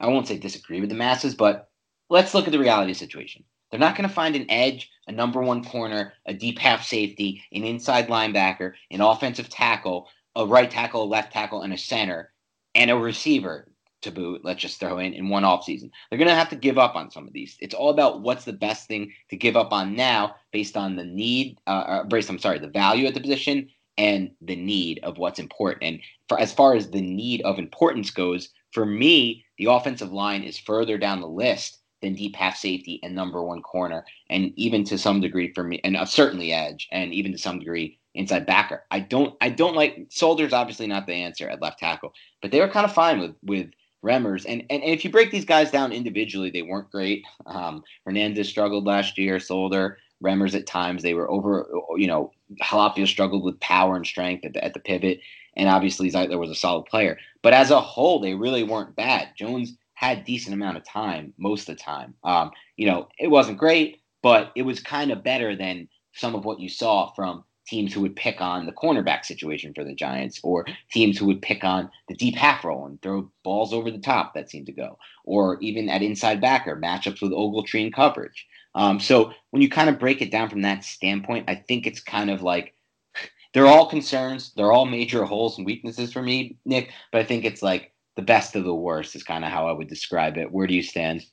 [0.00, 1.70] I won't say disagree with the masses, but
[2.08, 3.44] let's look at the reality situation.
[3.70, 7.42] They're not going to find an edge, a number one corner, a deep half safety,
[7.52, 12.32] an inside linebacker, an offensive tackle, a right tackle, a left tackle, and a center,
[12.74, 13.68] and a receiver
[14.02, 14.42] to boot.
[14.44, 15.90] Let's just throw in in one offseason.
[16.08, 17.56] They're going to have to give up on some of these.
[17.60, 21.04] It's all about what's the best thing to give up on now based on the
[21.04, 25.18] need, uh, uh based, I'm sorry, the value at the position and the need of
[25.18, 25.82] what's important.
[25.82, 30.44] And for as far as the need of importance goes, for me, the offensive line
[30.44, 34.84] is further down the list than deep half safety and number one corner, and even
[34.84, 38.46] to some degree for me, and uh, certainly edge, and even to some degree inside
[38.46, 38.84] backer.
[38.90, 42.60] I don't, I don't like Solder's obviously not the answer at left tackle, but they
[42.60, 43.70] were kind of fine with with
[44.04, 44.44] Remmers.
[44.48, 47.24] And, and, and if you break these guys down individually, they weren't great.
[47.46, 49.40] Um, Hernandez struggled last year.
[49.40, 51.68] Solder, Remmers at times they were over.
[51.96, 52.32] You know,
[52.62, 55.20] Halapio struggled with power and strength at the, at the pivot,
[55.56, 57.18] and obviously Zeitler was a solid player.
[57.42, 59.30] But as a whole, they really weren't bad.
[59.36, 62.14] Jones had decent amount of time most of the time.
[62.22, 66.44] Um, you know, it wasn't great, but it was kind of better than some of
[66.44, 70.38] what you saw from teams who would pick on the cornerback situation for the Giants,
[70.44, 73.98] or teams who would pick on the deep half roll and throw balls over the
[73.98, 78.46] top that seemed to go, or even at inside backer matchups with Ogletree and coverage.
[78.76, 82.00] Um, so when you kind of break it down from that standpoint, I think it's
[82.00, 82.72] kind of like
[83.52, 86.92] they're all concerns, they're all major holes and weaknesses for me, Nick.
[87.10, 89.72] But I think it's like the best of the worst is kind of how I
[89.72, 90.50] would describe it.
[90.50, 91.24] Where do you stand?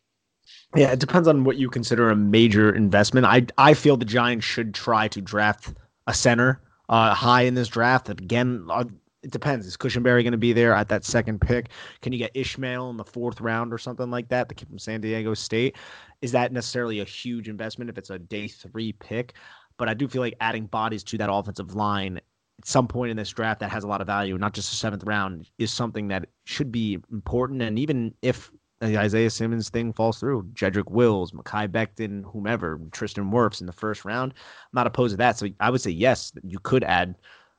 [0.75, 3.25] Yeah, it depends on what you consider a major investment.
[3.25, 5.73] I I feel the Giants should try to draft
[6.05, 8.09] a center uh, high in this draft.
[8.09, 8.83] Again, uh,
[9.23, 9.65] it depends.
[9.65, 11.69] Is Cushenberry going to be there at that second pick?
[12.03, 14.77] Can you get Ismael in the fourth round or something like that, the kid from
[14.77, 15.77] San Diego State?
[16.21, 19.33] Is that necessarily a huge investment if it's a day three pick?
[19.79, 22.21] But I do feel like adding bodies to that offensive line
[22.59, 24.75] at some point in this draft that has a lot of value, not just the
[24.75, 27.61] seventh round, is something that should be important.
[27.61, 30.43] And even if the Isaiah Simmons thing falls through.
[30.53, 34.33] Jedrick Wills, Mekhi Becton, whomever, Tristan Wirfs in the first round.
[34.33, 35.37] I'm not opposed to that.
[35.37, 37.15] So I would say yes, you could add.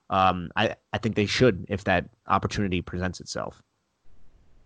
[0.08, 3.60] Um, I I think they should if that opportunity presents itself.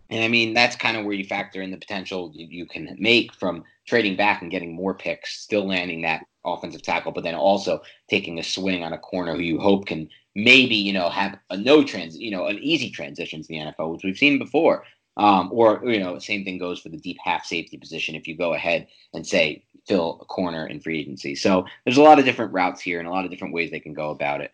[0.09, 3.33] And I mean that's kind of where you factor in the potential you can make
[3.33, 7.81] from trading back and getting more picks, still landing that offensive tackle, but then also
[8.09, 11.57] taking a swing on a corner who you hope can maybe you know have a
[11.57, 14.83] no trans, you know, an easy transition to the NFL, which we've seen before.
[15.17, 18.35] Um, or you know, same thing goes for the deep half safety position if you
[18.37, 21.35] go ahead and say fill a corner in free agency.
[21.35, 23.79] So there's a lot of different routes here and a lot of different ways they
[23.79, 24.53] can go about it.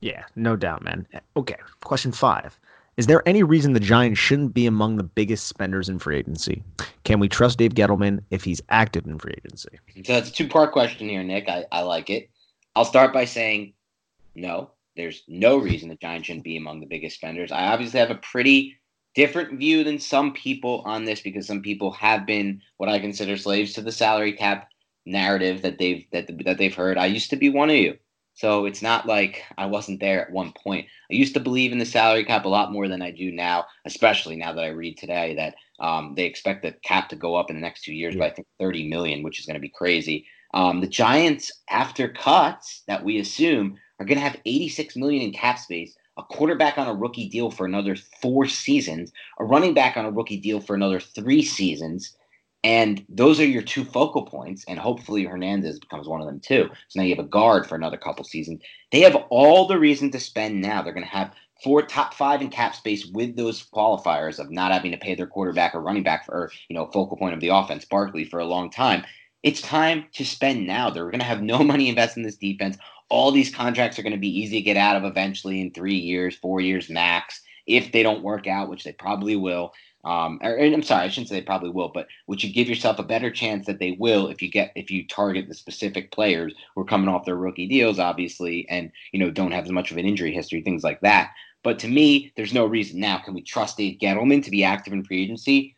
[0.00, 1.06] Yeah, no doubt, man.
[1.36, 2.58] Okay, question five.
[2.96, 6.62] Is there any reason the Giants shouldn't be among the biggest spenders in free agency?
[7.04, 9.78] Can we trust Dave Gettleman if he's active in free agency?
[10.04, 11.48] So that's a two part question here, Nick.
[11.48, 12.30] I, I like it.
[12.74, 13.74] I'll start by saying
[14.34, 17.52] no, there's no reason the Giants shouldn't be among the biggest spenders.
[17.52, 18.76] I obviously have a pretty
[19.14, 23.36] different view than some people on this because some people have been what I consider
[23.36, 24.68] slaves to the salary cap
[25.06, 26.98] narrative that they've that that they've heard.
[26.98, 27.96] I used to be one of you.
[28.34, 30.86] So it's not like I wasn't there at one point.
[31.10, 33.64] I used to believe in the salary cap a lot more than I do now,
[33.86, 37.48] especially now that I read today that um, they expect the cap to go up
[37.48, 38.20] in the next two years yeah.
[38.20, 40.26] by I think 30 million, which is going to be crazy.
[40.52, 45.32] Um, the Giants, after cuts that we assume, are going to have 86 million in
[45.32, 49.96] cap space a quarterback on a rookie deal for another four seasons, a running back
[49.96, 52.16] on a rookie deal for another three seasons.
[52.64, 54.64] And those are your two focal points.
[54.66, 56.68] And hopefully Hernandez becomes one of them too.
[56.88, 58.62] So now you have a guard for another couple seasons.
[58.92, 60.82] They have all the reason to spend now.
[60.82, 61.32] They're going to have
[61.62, 65.26] four top five in cap space with those qualifiers of not having to pay their
[65.26, 68.40] quarterback or running back for, or, you know, focal point of the offense, Barkley, for
[68.40, 69.04] a long time.
[69.42, 70.90] It's time to spend now.
[70.90, 72.78] They're going to have no money invested in this defense
[73.08, 75.96] all these contracts are going to be easy to get out of eventually in three
[75.96, 77.42] years, four years max.
[77.66, 79.72] if they don't work out, which they probably will.
[80.04, 83.00] Um, or, I'm sorry, I shouldn't say they probably will, but would you give yourself
[83.00, 86.54] a better chance that they will if you get if you target the specific players
[86.74, 89.90] who are coming off their rookie deals, obviously, and you know don't have as much
[89.90, 91.32] of an injury history, things like that.
[91.64, 93.18] But to me, there's no reason now.
[93.18, 95.74] Can we trust Dave Gettleman to be active in free agency?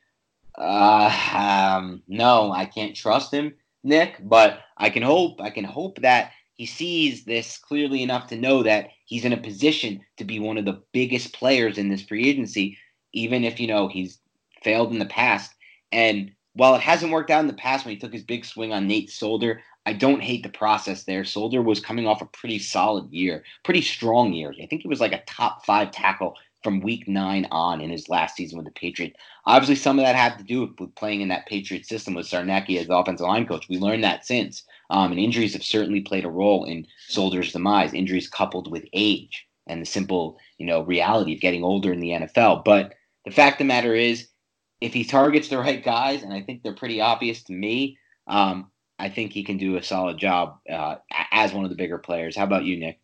[0.58, 4.16] Uh, um, no, I can't trust him, Nick.
[4.20, 5.40] But I can hope.
[5.40, 9.36] I can hope that he sees this clearly enough to know that he's in a
[9.36, 12.76] position to be one of the biggest players in this free agency,
[13.12, 14.18] even if you know he's
[14.64, 15.54] failed in the past.
[15.92, 18.72] And while it hasn't worked out in the past when he took his big swing
[18.72, 21.24] on Nate Solder, I don't hate the process there.
[21.24, 24.52] Solder was coming off a pretty solid year, pretty strong year.
[24.60, 26.34] I think he was like a top five tackle
[26.64, 29.16] from week nine on in his last season with the Patriots.
[29.46, 32.80] Obviously, some of that had to do with playing in that Patriot system with Scarnecchia
[32.80, 33.68] as the offensive line coach.
[33.68, 34.64] We learned that since.
[34.90, 37.92] Um, and injuries have certainly played a role in Solder's demise.
[37.92, 42.10] Injuries coupled with age and the simple, you know, reality of getting older in the
[42.10, 42.64] NFL.
[42.64, 44.28] But the fact of the matter is,
[44.80, 48.70] if he targets the right guys, and I think they're pretty obvious to me, um,
[48.98, 50.96] I think he can do a solid job uh,
[51.30, 52.36] as one of the bigger players.
[52.36, 53.00] How about you, Nick?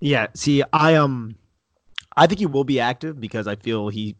[0.00, 0.28] Yeah.
[0.34, 1.36] See, I um,
[2.16, 4.16] I think he will be active because I feel he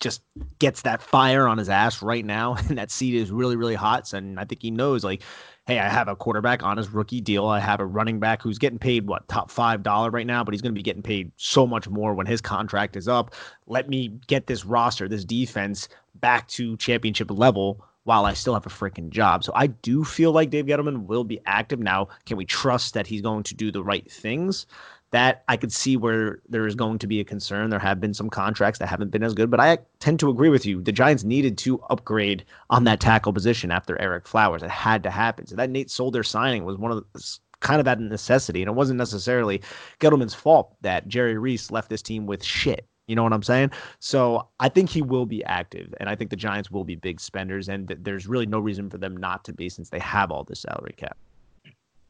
[0.00, 0.22] just
[0.58, 4.12] gets that fire on his ass right now, and that seat is really, really hot.
[4.12, 5.22] And I think he knows, like,
[5.66, 7.46] hey, I have a quarterback on his rookie deal.
[7.46, 10.52] I have a running back who's getting paid what top five dollar right now, but
[10.52, 13.34] he's going to be getting paid so much more when his contract is up.
[13.66, 18.66] Let me get this roster, this defense back to championship level while I still have
[18.66, 19.44] a freaking job.
[19.44, 22.08] So I do feel like Dave Gettleman will be active now.
[22.26, 24.66] Can we trust that he's going to do the right things?
[25.12, 27.70] That I could see where there is going to be a concern.
[27.70, 30.50] There have been some contracts that haven't been as good, but I tend to agree
[30.50, 30.80] with you.
[30.82, 34.62] The Giants needed to upgrade on that tackle position after Ereck Flowers.
[34.62, 35.46] It had to happen.
[35.46, 38.68] So that Nate Solder signing was one of the kind of at a necessity, and
[38.68, 39.60] it wasn't necessarily
[39.98, 42.86] Gettleman's fault that Jerry Reese left this team with shit.
[43.06, 43.72] You know what I'm saying?
[43.98, 47.20] So I think he will be active, and I think the Giants will be big
[47.20, 50.44] spenders, and there's really no reason for them not to be since they have all
[50.44, 51.18] the salary cap.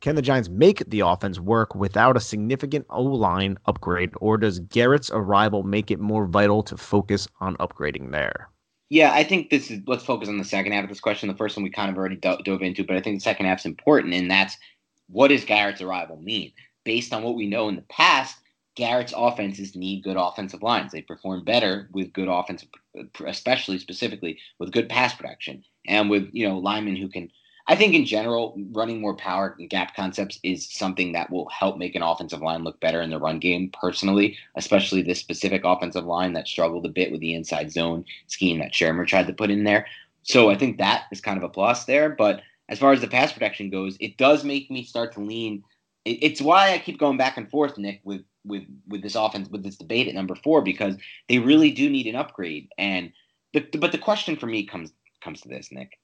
[0.00, 4.58] Can the Giants make the offense work without a significant O line upgrade, or does
[4.60, 8.48] Garrett's arrival make it more vital to focus on upgrading there?
[8.88, 9.80] Yeah, I think this is.
[9.86, 11.28] Let's focus on the second half of this question.
[11.28, 13.46] The first one we kind of already do- dove into, but I think the second
[13.46, 14.56] half is important, and that's
[15.08, 16.52] what does Garrett's arrival mean?
[16.84, 18.38] Based on what we know in the past,
[18.76, 20.92] Garrett's offenses need good offensive lines.
[20.92, 22.70] They perform better with good offensive,
[23.26, 27.30] especially specifically with good pass protection and with you know linemen who can
[27.66, 31.76] I think in general, running more power and gap concepts is something that will help
[31.76, 36.04] make an offensive line look better in the run game, personally, especially this specific offensive
[36.04, 39.50] line that struggled a bit with the inside zone scheme that Shurmur tried to put
[39.50, 39.86] in there.
[40.22, 42.10] So I think that is kind of a plus there.
[42.10, 45.62] But as far as the pass protection goes, it does make me start to lean.
[46.04, 49.62] It's why I keep going back and forth, Nick, with with with this offense, with
[49.62, 50.96] this debate at number four, because
[51.28, 52.68] they really do need an upgrade.
[52.78, 53.12] And
[53.52, 54.92] but the question for me comes
[55.22, 55.99] comes to this, Nick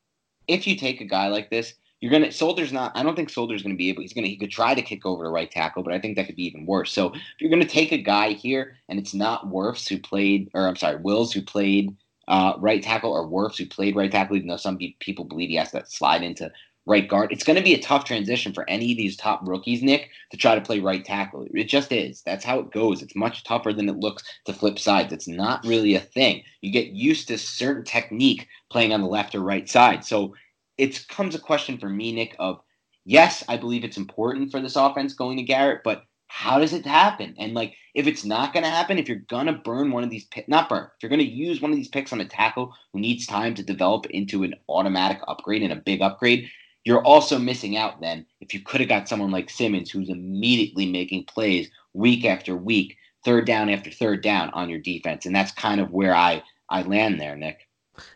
[0.49, 2.93] if you take a guy like this, you're gonna Solder's not.
[2.95, 4.03] I don't think Solder's gonna be able.
[4.03, 6.27] He's gonna he could try to kick over to right tackle, but I think that
[6.27, 6.93] could be even worse.
[6.93, 10.69] So if you're gonna take a guy here, and it's not Wirfs who played, or
[10.69, 11.97] I'm sorry, Wills who played
[12.29, 15.57] uh, right tackle, or Wirfs who played right tackle, even though some people believe he
[15.57, 16.53] has to slide into
[16.87, 17.33] right guard.
[17.33, 20.37] It's going to be a tough transition for any of these top rookies, Nick, to
[20.37, 21.47] try to play right tackle.
[21.53, 22.23] It just is.
[22.23, 23.03] That's how it goes.
[23.03, 25.13] It's much tougher than it looks to flip sides.
[25.13, 26.43] It's not really a thing.
[26.61, 30.05] You get used to certain technique playing on the left or right side.
[30.05, 30.35] So
[30.79, 32.61] it comes a question for me, Nick, of
[33.05, 36.85] yes, I believe it's important for this offense going to Garrett, but how does it
[36.85, 37.35] happen?
[37.39, 40.11] And like, if it's not going to happen, if you're going to burn one of
[40.11, 42.75] these, not burn, if you're going to use one of these picks on a tackle
[42.93, 46.49] who needs time to develop into an automatic upgrade and a big upgrade,
[46.87, 50.87] you're also missing out then if you could have got someone like Simmons who's immediately
[50.87, 55.27] making plays week after week, third down after third down on your defense.
[55.27, 57.67] And that's kind of where I, I land there, Nick.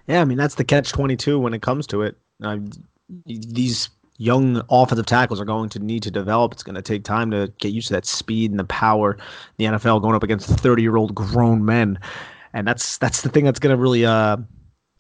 [0.07, 2.17] Yeah, I mean, that's the catch 22 when it comes to it.
[2.45, 2.59] Uh,
[3.27, 6.53] these young offensive tackles are going to need to develop.
[6.53, 9.17] It's going to take time to get used to that speed and the power.
[9.57, 11.99] The NFL going up against 30 year old grown men,
[12.53, 14.37] and that's that's the thing that's going to really uh,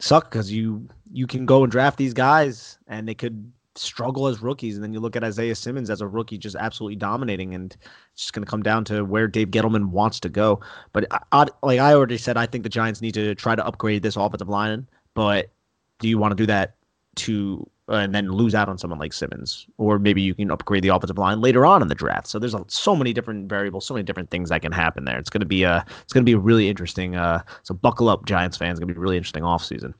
[0.00, 4.42] suck because you you can go and draft these guys and they could struggle as
[4.42, 7.76] rookies, and then you look at Isaiah Simmons as a rookie just absolutely dominating, and
[8.12, 10.60] it's just going to come down to where Dave Gettleman wants to go.
[10.92, 14.02] But I, like I already said, I think the Giants need to try to upgrade
[14.02, 15.50] this offensive line, but
[15.98, 16.74] do you want to do that
[17.16, 20.84] to uh, and then lose out on someone like Simmons, or maybe you can upgrade
[20.84, 22.28] the offensive line later on in the draft.
[22.28, 25.18] So there's a, so many different variables, so many different things that can happen there.
[25.18, 27.16] It's going to be a it's going to be really interesting.
[27.16, 28.74] Uh, so buckle up, Giants fans.
[28.74, 29.92] It's going to be really interesting offseason.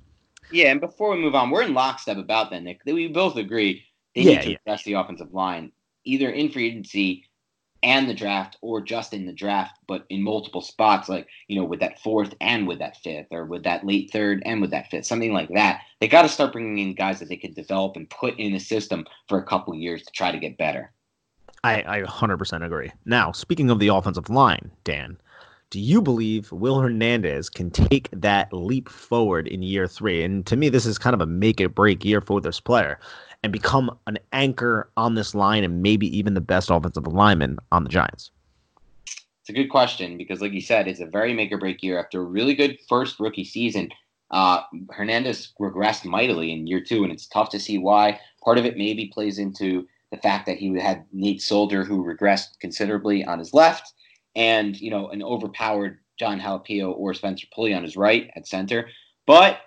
[0.53, 2.81] Yeah, and before we move on, we're in lockstep about that, Nick.
[2.85, 3.85] We both agree
[4.15, 4.57] they yeah, need to yeah.
[4.65, 5.73] address the offensive line
[6.05, 7.25] either in free agency
[7.83, 11.65] and the draft, or just in the draft, but in multiple spots, like, you know,
[11.65, 14.91] with that fourth and with that fifth, or with that late third and with that
[14.91, 15.81] fifth, something like that.
[15.99, 18.61] They got to start bringing in guys that they could develop and put in a
[18.61, 20.93] system for a couple years to try to get better.
[21.65, 22.93] I, I 100% agree.
[23.05, 25.19] Now, speaking of the offensive line, Dan,
[25.71, 30.25] do you believe Will Hernandez can take that leap forward in year three?
[30.25, 32.99] And to me, this is kind of a make it break year for this player
[33.43, 37.85] and become an anchor on this line and maybe even the best offensive lineman on
[37.85, 38.33] the Giants?
[39.07, 41.99] It's a good question because, like you said, it's a very make or break year.
[41.99, 43.91] After a really good first rookie season,
[44.33, 48.21] uh, Hernandez regressed mightily in year two, and it's tough to see why.
[48.45, 52.59] Part of it maybe plays into the fact that he had Nate Solder, who regressed
[52.61, 53.95] considerably on his left,
[54.37, 58.89] and you know an overpowered Jon Halapio or Spencer Pulley on his right at center.
[59.27, 59.61] But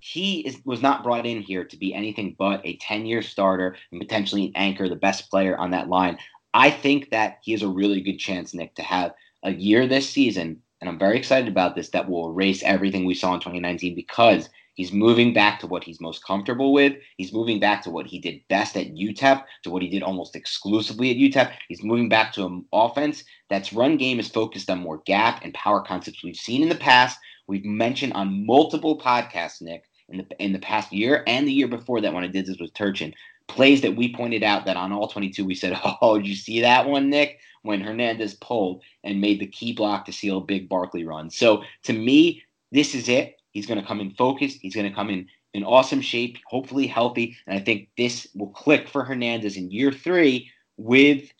[0.00, 3.76] he is, was not brought in here to be anything but a 10 year starter
[3.92, 6.18] and potentially an anchor, the best player on that line.
[6.54, 10.08] I think that he has a really good chance, Nick, to have a year this
[10.08, 13.94] season, and I'm very excited about this, that will erase everything we saw in 2019
[13.94, 16.94] because he's moving back to what he's most comfortable with.
[17.16, 20.36] He's moving back to what he did best at UTEP, to what he did almost
[20.36, 21.52] exclusively at UTEP.
[21.68, 25.52] He's moving back to an offense that's run game is focused on more gap and
[25.52, 27.18] power concepts we've seen in the past.
[27.46, 31.68] We've mentioned on multiple podcasts, Nick, in the in the past year and the year
[31.68, 33.12] before that when I did this with Turchin.
[33.48, 36.60] Plays that we pointed out that on all 22 we said, "Oh, did you see
[36.60, 40.68] that one, Nick?" When Hernandez pulled and made the key block to seal a big
[40.68, 41.28] Barkley run.
[41.28, 42.42] So to me,
[42.72, 43.39] this is it.
[43.52, 44.58] He's going to come in focused.
[44.60, 48.50] He's going to come in in awesome shape, hopefully healthy, and I think this will
[48.50, 51.32] click for Hernandez in year three with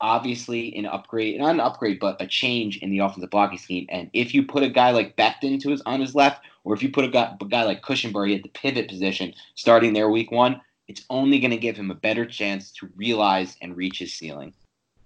[0.00, 3.86] obviously an upgrade, not an upgrade, but a change in the offensive blocking scheme.
[3.88, 6.82] And if you put a guy like Becton to his on his left, or if
[6.82, 10.30] you put a guy, a guy like Cushenberry at the pivot position starting there week
[10.30, 14.14] one, it's only going to give him a better chance to realize and reach his
[14.14, 14.54] ceiling.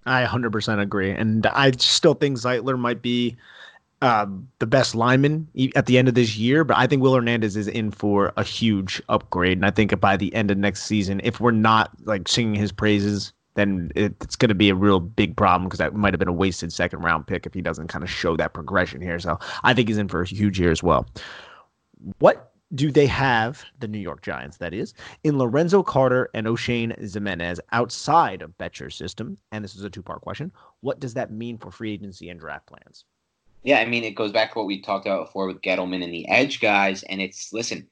[0.05, 1.11] I 100% agree.
[1.11, 3.35] And I still think Zeitler might be
[4.03, 4.27] uh,
[4.59, 5.47] the best lineman
[5.77, 8.43] at the end of this year, but I think Will Hernandez is in for a
[8.43, 9.57] huge upgrade.
[9.57, 12.73] And I think by the end of next season, if we're not like singing his
[12.73, 16.27] praises, then it's going to be a real big problem because that might have been
[16.27, 19.19] a wasted second round pick if he doesn't kind of show that progression here.
[19.19, 21.05] So I think he's in for a huge year as well.
[22.19, 24.93] What do they have, the New York Giants, that is,
[25.23, 29.37] in Lorenzo Carter and Oshane Ximines outside of Bettcher's system?
[29.53, 30.51] And this is a two part question.
[30.81, 33.05] What does that mean for free agency and draft plans?
[33.63, 36.13] Yeah, I mean, it goes back to what we talked about before with Gettleman and
[36.13, 37.03] the edge guys.
[37.03, 37.87] And it's, listen,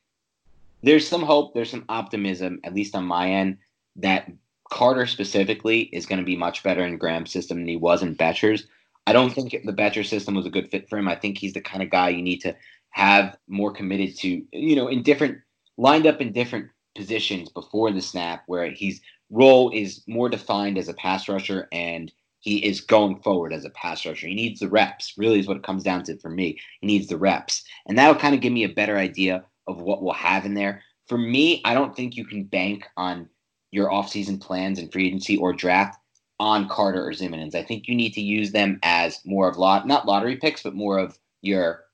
[0.84, 3.58] there's some hope, there's some optimism, at least on my end,
[3.96, 4.30] that
[4.70, 8.16] Carter specifically is going to be much better in Graham's system than he was in
[8.16, 8.68] Bettcher's.
[9.08, 11.08] I don't think the Bettcher system was a good fit for him.
[11.08, 12.56] I think he's the kind of guy you need to
[12.92, 15.40] have more committed to, you know, in different
[15.78, 20.90] lined up in different positions before the snap where his role is more defined as
[20.90, 22.12] a pass rusher and
[22.42, 24.28] he is going forward as a pass rusher.
[24.28, 26.60] He needs the reps, really is what it comes down to for me.
[26.82, 27.64] He needs the reps.
[27.88, 30.84] And that'll kind of give me a better idea of what we'll have in there.
[31.08, 33.30] For me, I don't think you can bank on
[33.72, 36.00] your offseason plans and free agency or draft
[36.40, 37.56] on Carter or Ximines.
[37.56, 40.74] I think you need to use them as more of lot not lottery picks, but
[40.74, 41.86] more of your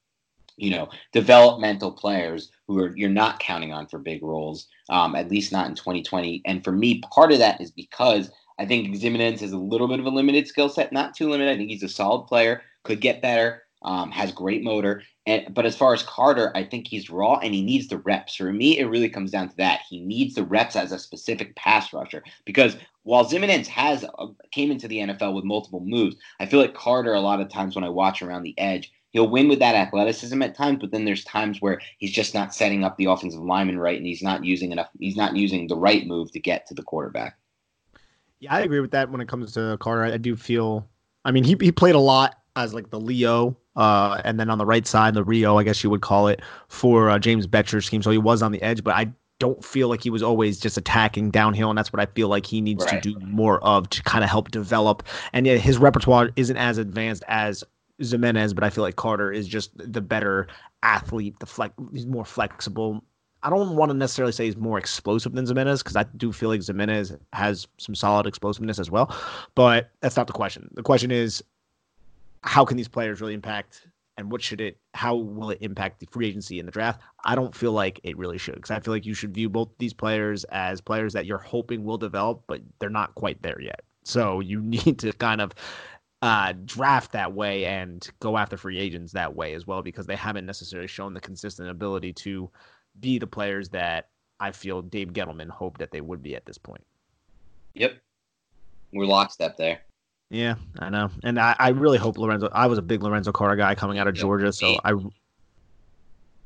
[0.57, 5.29] you know, developmental players who are you're not counting on for big roles, um, at
[5.29, 6.41] least not in 2020.
[6.45, 9.99] And for me, part of that is because I think Ximines has a little bit
[9.99, 11.51] of a limited skill set, not too limited.
[11.51, 15.03] I think he's a solid player, could get better, um, has great motor.
[15.25, 18.35] And but as far as Carter, I think he's raw and he needs the reps.
[18.35, 19.81] For me, it really comes down to that.
[19.89, 24.71] He needs the reps as a specific pass rusher because while Ximines has uh, came
[24.71, 27.83] into the NFL with multiple moves, I feel like Carter a lot of times when
[27.83, 31.23] I watch around the edge he'll win with that athleticism at times, but then there's
[31.23, 34.71] times where he's just not setting up the offensive lineman right, and he's not using
[34.71, 34.89] enough.
[34.99, 37.35] He's not using the right move to get to the quarterback.
[38.39, 39.09] Yeah, I agree with that.
[39.09, 40.87] When it comes to Carter, I do feel.
[41.25, 44.57] I mean, he he played a lot as like the Leo, uh, and then on
[44.57, 47.85] the right side, the Rio, I guess you would call it, for uh, James Bettcher's
[47.85, 48.01] scheme.
[48.01, 50.77] So he was on the edge, but I don't feel like he was always just
[50.77, 53.01] attacking downhill, and that's what I feel like he needs right.
[53.01, 55.03] to do more of to kind of help develop.
[55.33, 57.63] And yeah, his repertoire isn't as advanced as
[58.01, 60.47] Ximines, but I feel like Carter is just the better
[60.83, 61.39] athlete.
[61.39, 63.03] The flex, he's more flexible.
[63.47, 66.49] I don't want to necessarily say he's more explosive than Ximines because I do feel
[66.49, 69.15] like Ximines has some solid explosiveness as well.
[69.55, 70.69] But that's not the question.
[70.73, 71.41] The question is,
[72.43, 73.87] how can these players really impact
[74.17, 77.35] and what should it how will it impact the free agency and the draft i
[77.35, 79.93] don't feel like it really should because i feel like you should view both these
[79.93, 84.39] players as players that you're hoping will develop but they're not quite there yet so
[84.39, 85.53] you need to kind of
[86.23, 90.15] uh, draft that way and go after free agents that way as well because they
[90.15, 92.49] haven't necessarily shown the consistent ability to
[92.99, 96.57] be the players that I feel Dave Gettleman hoped that they would be at this
[96.57, 96.85] point.
[97.73, 97.97] Yep.
[98.93, 99.79] We're lockstep there.
[100.29, 102.49] Yeah, I know, and I, I really hope Lorenzo.
[102.51, 104.93] I was a big Lorenzo Carter guy coming out of Georgia, so I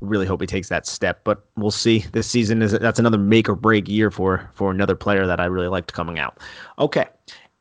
[0.02, 1.22] really hope he takes that step.
[1.24, 2.06] But we'll see.
[2.12, 5.46] This season is that's another make or break year for for another player that I
[5.46, 6.38] really liked coming out.
[6.78, 7.06] Okay,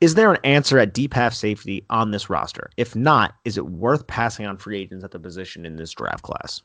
[0.02, 2.70] is there an answer at deep half safety on this roster?
[2.76, 6.22] If not, is it worth passing on free agents at the position in this draft
[6.22, 6.60] class?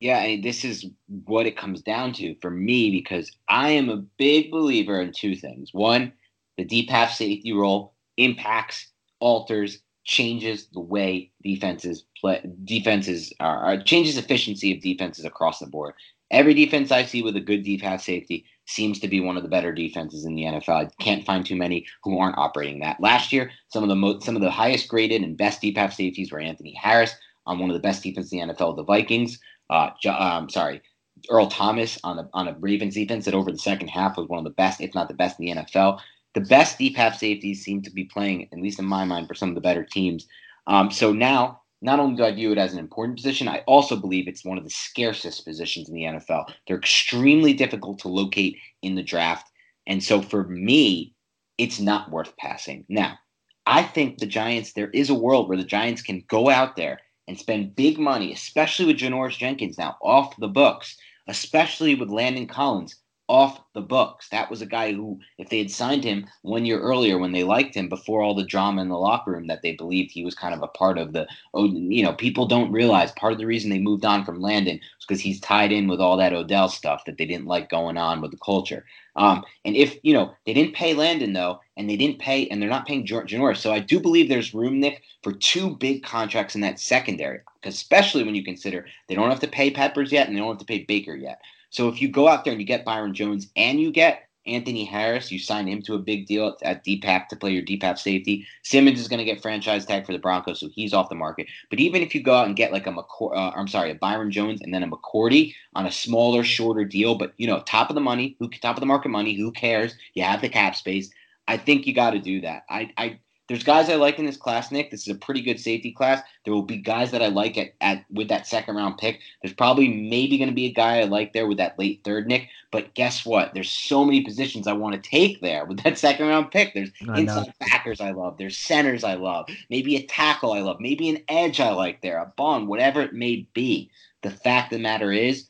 [0.00, 0.86] Yeah, I mean, this is
[1.24, 5.34] what it comes down to for me because I am a big believer in two
[5.34, 5.70] things.
[5.72, 6.12] One,
[6.56, 8.90] the deep half safety role impacts,
[9.20, 12.42] alters, changes the way defenses play.
[12.64, 15.94] Defenses are uh, changes efficiency of defenses across the board.
[16.30, 19.42] Every defense I see with a good deep half safety seems to be one of
[19.42, 20.86] the better defenses in the NFL.
[20.86, 23.00] I can't find too many who aren't operating that.
[23.00, 25.94] Last year, some of the most, some of the highest graded and best deep half
[25.94, 27.14] safeties were Anthony Harris
[27.46, 29.38] on one of the best defenses in the NFL, the Vikings.
[29.70, 30.82] Uh, um, sorry,
[31.30, 34.38] Earl Thomas on the on a Ravens defense that over the second half was one
[34.38, 36.00] of the best, if not the best, in the NFL.
[36.34, 39.34] The best deep half safeties seem to be playing, at least in my mind, for
[39.34, 40.26] some of the better teams.
[40.66, 43.94] Um, so now not only do I view it as an important position, I also
[43.94, 46.50] believe it's one of the scarcest positions in the NFL.
[46.66, 49.50] They're extremely difficult to locate in the draft.
[49.86, 51.14] And so for me,
[51.58, 52.86] it's not worth passing.
[52.88, 53.18] Now,
[53.66, 57.00] I think the Giants, there is a world where the Giants can go out there
[57.26, 60.96] and spend big money, especially with Janoris Jenkins now off the books,
[61.28, 62.96] especially with Landon Collins
[63.28, 64.28] off the books.
[64.28, 67.42] That was a guy who, if they had signed him one year earlier when they
[67.42, 70.34] liked him before all the drama in the locker room that they believed he was
[70.34, 73.46] kind of a part of the, oh, you know, people don't realize part of the
[73.46, 76.68] reason they moved on from Landon was because he's tied in with all that Odell
[76.68, 78.84] stuff that they didn't like going on with the culture.
[79.16, 82.60] Um, and if, you know, they didn't pay Landon though, and they didn't pay, and
[82.60, 83.56] they're not paying Janoris.
[83.56, 88.22] So I do believe there's room, Nick, for two big contracts in that secondary, especially
[88.22, 90.64] when you consider they don't have to pay Peppers yet and they don't have to
[90.64, 91.40] pay Baker yet.
[91.74, 94.84] So if you go out there and you get Byron Jones and you get Anthony
[94.84, 98.46] Harris, you sign him to a big deal at half to play your half safety.
[98.62, 101.48] Simmons is going to get franchise tag for the Broncos, so he's off the market.
[101.70, 103.96] But even if you go out and get like a McCour- uh, I'm sorry, a
[103.96, 107.90] Byron Jones and then a McCourty on a smaller, shorter deal, but you know, top
[107.90, 109.96] of the money, who top of the market money, who cares?
[110.12, 111.10] You have the cap space.
[111.48, 112.64] I think you got to do that.
[112.70, 114.90] I, I there's guys I like in this class, Nick.
[114.90, 116.22] This is a pretty good safety class.
[116.44, 119.20] There will be guys that I like at, at with that second round pick.
[119.42, 122.26] There's probably maybe going to be a guy I like there with that late third,
[122.26, 122.48] Nick.
[122.70, 123.52] But guess what?
[123.52, 126.72] There's so many positions I want to take there with that second round pick.
[126.72, 127.52] There's I inside know.
[127.60, 128.38] backers I love.
[128.38, 129.46] There's centers I love.
[129.68, 130.80] Maybe a tackle I love.
[130.80, 132.18] Maybe an edge I like there.
[132.18, 133.90] A bond, whatever it may be.
[134.22, 135.48] The fact of the matter is,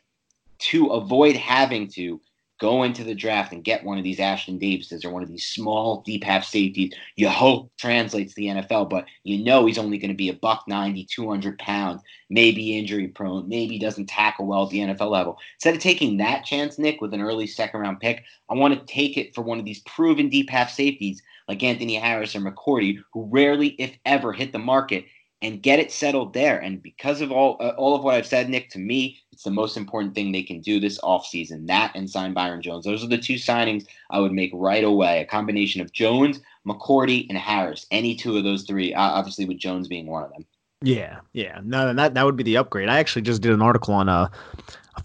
[0.58, 2.20] to avoid having to
[2.60, 5.46] go into the draft and get one of these Ashtyn Davises or one of these
[5.46, 6.92] small deep half safeties.
[7.16, 10.34] You hope translates to the NFL, but you know he's only going to be a
[10.34, 15.38] buck 90, 200 pounds, maybe injury prone, maybe doesn't tackle well at the NFL level.
[15.56, 18.92] Instead of taking that chance, Nick, with an early second round pick, I want to
[18.92, 22.98] take it for one of these proven deep half safeties like Anthony Harris or McCourty,
[23.12, 25.04] who rarely, if ever, hit the market
[25.44, 26.58] and get it settled there.
[26.58, 29.50] And because of all uh, all of what I've said, Nick, to me, it's the
[29.50, 31.66] most important thing they can do this offseason.
[31.66, 32.86] That and sign Byron Jones.
[32.86, 35.20] Those are the two signings I would make right away.
[35.20, 37.86] A combination of Jones, McCourty, and Harris.
[37.90, 40.46] Any two of those three, obviously with Jones being one of them.
[40.80, 41.60] Yeah, yeah.
[41.62, 42.88] No, that that would be the upgrade.
[42.88, 44.28] I actually just did an article on uh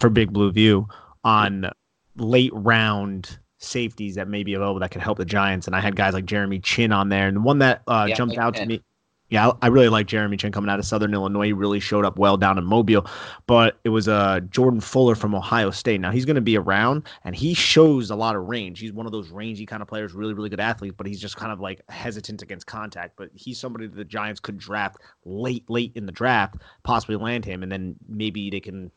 [0.00, 0.88] for Big Blue View
[1.22, 1.70] on
[2.16, 5.96] late round safeties that may be available that could help the Giants, and I had
[5.96, 8.64] guys like Jeremy Chinn on there, and the one that uh, yeah, jumped out to
[8.64, 8.82] me
[9.30, 11.46] yeah, I really like Jeremy Chinn coming out of Southern Illinois.
[11.46, 13.06] He really showed up well down in Mobile,
[13.46, 16.00] but it was uh, Jordan Fuller from Ohio State.
[16.00, 18.80] Now he's going to be around, and he shows a lot of range.
[18.80, 21.36] He's one of those rangy kind of players, really, really good athlete, but he's just
[21.36, 23.14] kind of like hesitant against contact.
[23.16, 27.44] But he's somebody that the Giants could draft late, late in the draft, possibly land
[27.44, 28.90] him, and then maybe they can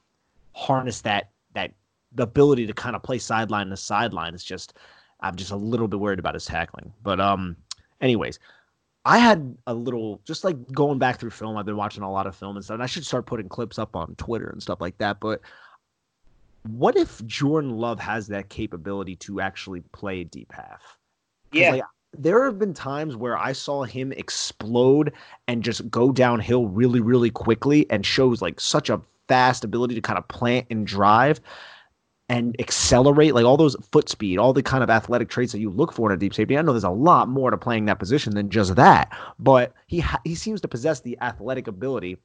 [0.54, 1.74] harness that that
[2.16, 4.34] the ability to kind of play sideline to sideline.
[4.34, 4.74] It's just
[5.20, 6.92] I'm just a little bit worried about his tackling.
[7.04, 7.56] But um,
[8.02, 8.40] anyways.
[9.06, 11.58] I had a little just like going back through film.
[11.58, 12.76] I've been watching a lot of film and stuff.
[12.76, 15.20] And I should start putting clips up on Twitter and stuff like that.
[15.20, 15.42] But
[16.70, 20.98] what if Jordan Love has that capability to actually play deep half?
[21.52, 21.72] Yeah.
[21.72, 21.84] Like,
[22.16, 25.12] there have been times where I saw him explode
[25.48, 30.02] and just go downhill really, really quickly and shows like such a fast ability to
[30.02, 31.42] kind of plant and drive
[32.34, 35.70] and accelerate, like all those foot speed, all the kind of athletic traits that you
[35.70, 36.58] look for in a deep safety.
[36.58, 40.00] I know there's a lot more to playing that position than just that, but he
[40.00, 42.18] ha- he seems to possess the athletic ability.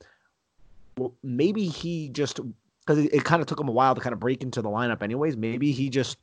[0.96, 2.40] Well, maybe he just
[2.80, 4.70] because it, it kind of took him a while to kind of break into the
[4.70, 5.36] lineup, anyways.
[5.36, 6.16] Maybe he just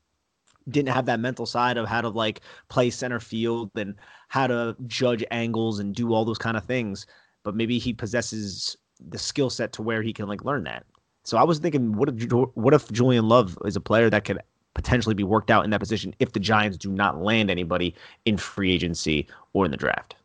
[0.68, 3.94] didn't have that mental side of how to like play center field and
[4.30, 7.06] how to judge angles and do all those kind of things.
[7.44, 10.88] But maybe he possesses the skill set to where he can like learn that.
[11.26, 14.40] So I was thinking, what if what if Julian Love is a player that could
[14.76, 17.96] potentially be worked out in that position if the Giants do not land anybody
[18.26, 20.16] in free agency or in the draft?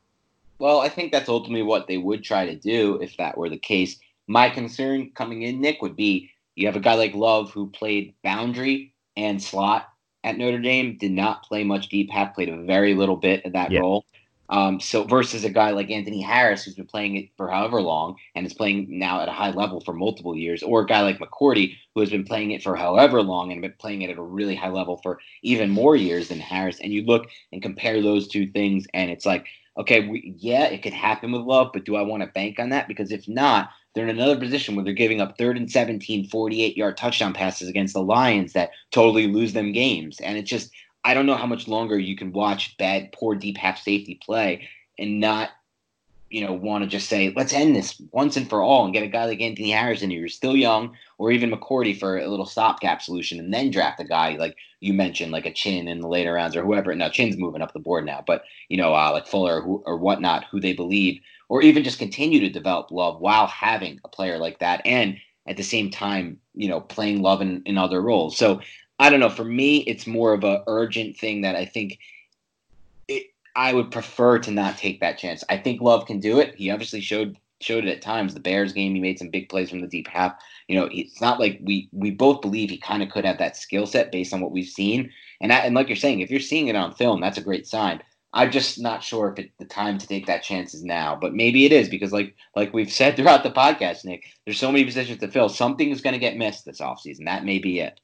[0.59, 3.57] Well, I think that's ultimately what they would try to do if that were the
[3.57, 3.99] case.
[4.29, 8.15] My concern coming in, Nick, would be you have a guy like Love who played
[8.23, 9.89] boundary and slot
[10.23, 13.55] at Notre Dame, did not play much deep half, played a very little bit of
[13.55, 13.81] that yeah.
[13.81, 14.05] role.
[14.51, 18.17] Um, so versus a guy like Anthony Harris who's been playing it for however long
[18.35, 21.21] and is playing now at a high level for multiple years, or a guy like
[21.21, 24.23] McCourty who has been playing it for however long and been playing it at a
[24.23, 26.81] really high level for even more years than Harris.
[26.81, 29.47] And you look and compare those two things, and it's like,
[29.79, 32.71] okay, we, yeah, it could happen with Love, but do I want to bank on
[32.71, 32.89] that?
[32.89, 36.77] Because if not, they're in another position where they're giving up third and 17, 48
[36.77, 40.21] yard touchdown passes against the Lions that totally lose them games.
[40.21, 40.71] And it's just,
[41.05, 44.69] I don't know how much longer you can watch bad, poor deep half safety play
[44.99, 45.51] and not,
[46.29, 49.03] you know, want to just say, let's end this once and for all and get
[49.03, 52.29] a guy like Anthony Harris in here who's still young, or even McCourty for a
[52.29, 56.01] little stopgap solution, and then draft a guy like you mentioned, like a Chinn in
[56.01, 56.95] the later rounds or whoever.
[56.95, 59.83] Now Chinn's moving up the board now, but you know, uh, like Fuller or, who,
[59.87, 64.09] or whatnot, who they believe, or even just continue to develop love while having a
[64.09, 65.17] player like that, and
[65.49, 68.37] at the same time, you know, playing love in, in other roles.
[68.37, 68.61] So
[69.01, 69.31] I don't know.
[69.31, 71.99] For me, it's more of a urgent thing that I think
[73.09, 75.43] it, I would prefer to not take that chance.
[75.49, 76.55] I think Love can do it.
[76.55, 78.35] He obviously showed showed it at times.
[78.35, 80.35] The Bears game, he made some big plays from the deep half.
[80.69, 83.57] You know, it's not like we we both believe he kind of could have that
[83.57, 85.11] skill set based on what we've seen.
[85.41, 87.67] And that, and like you're saying, if you're seeing it on film, that's a great
[87.67, 88.03] sign.
[88.35, 91.35] I'm just not sure if it, the time to take that chance is now, but
[91.35, 94.85] maybe it is because, like like we've said throughout the podcast, Nick, there's so many
[94.85, 95.49] positions to fill.
[95.49, 97.25] Something is going to get missed this offseason.
[97.25, 97.99] That may be it.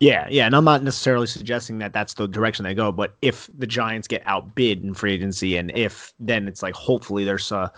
[0.00, 3.48] Yeah, yeah, and I'm not necessarily suggesting that that's the direction they go, but if
[3.56, 7.68] the Giants get outbid in free agency, and if then it's like hopefully there's uh,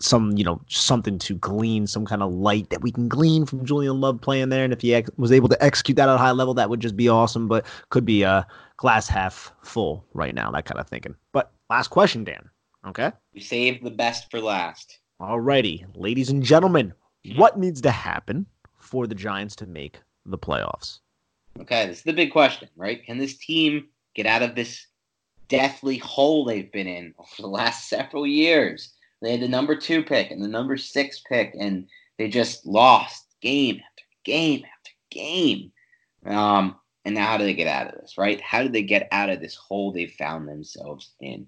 [0.00, 3.64] some you know something to glean, some kind of light that we can glean from
[3.64, 6.18] Julian Love playing there, and if he ex- was able to execute that at a
[6.18, 7.48] high level, that would just be awesome.
[7.48, 8.42] But could be a uh,
[8.76, 11.14] glass half full right now, that kind of thinking.
[11.32, 12.50] But last question, Dan.
[12.86, 14.98] Okay, we saved the best for last.
[15.22, 16.92] Alrighty, ladies and gentlemen,
[17.36, 18.44] what needs to happen
[18.78, 21.00] for the Giants to make the playoffs?
[21.60, 23.04] Okay, this is the big question, right?
[23.04, 24.86] Can this team get out of this
[25.48, 28.92] deathly hole they've been in for the last several years?
[29.20, 31.86] They had the number two pick and the number six pick, and
[32.18, 35.72] they just lost game after game after game.
[36.24, 38.40] Um, and now, how do they get out of this, right?
[38.40, 41.46] How do they get out of this hole they found themselves in?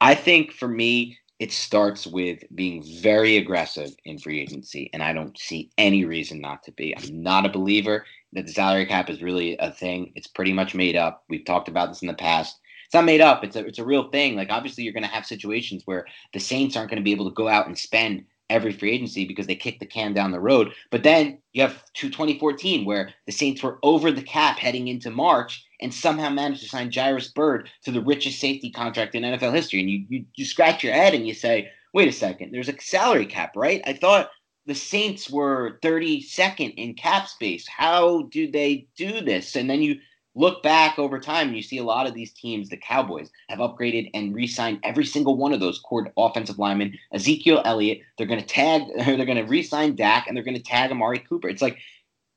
[0.00, 5.12] I think for me, it starts with being very aggressive in free agency, and I
[5.12, 6.96] don't see any reason not to be.
[6.96, 10.12] I'm not a believer that the salary cap is really a thing.
[10.16, 11.24] It's pretty much made up.
[11.28, 12.58] We've talked about this in the past.
[12.86, 13.44] It's not made up.
[13.44, 14.34] It's a it's a real thing.
[14.34, 17.28] Like obviously, you're going to have situations where the Saints aren't going to be able
[17.28, 20.40] to go out and spend every free agency because they kicked the can down the
[20.40, 20.72] road.
[20.90, 25.10] But then you have to 2014 where the Saints were over the cap heading into
[25.10, 29.54] March and somehow managed to sign Jairus Byrd to the richest safety contract in NFL
[29.54, 29.80] history.
[29.80, 32.80] And you, you, you scratch your head and you say, wait a second, there's a
[32.80, 33.82] salary cap, right?
[33.86, 34.30] I thought
[34.66, 37.66] the Saints were 32nd in cap space.
[37.66, 39.56] How do they do this?
[39.56, 39.96] And then you
[40.34, 43.58] look back over time and you see a lot of these teams, the Cowboys, have
[43.58, 46.96] upgraded and re-signed every single one of those core offensive linemen.
[47.12, 50.62] Ezekiel Elliott, they're going to tag, they're going to re-sign Dak, and they're going to
[50.62, 51.48] tag Amari Cooper.
[51.48, 51.78] It's like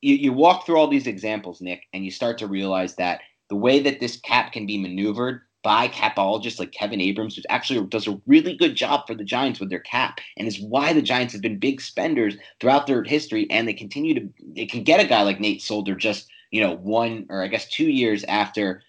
[0.01, 3.55] you, you walk through all these examples, Nick, and you start to realize that the
[3.55, 8.07] way that this cap can be maneuvered by capologists like Kevin Abrams, who actually does
[8.07, 11.33] a really good job for the Giants with their cap, and is why the Giants
[11.33, 15.07] have been big spenders throughout their history, and they continue to they can get a
[15.07, 18.83] guy like Nate Solder just you know, one or I guess two years after,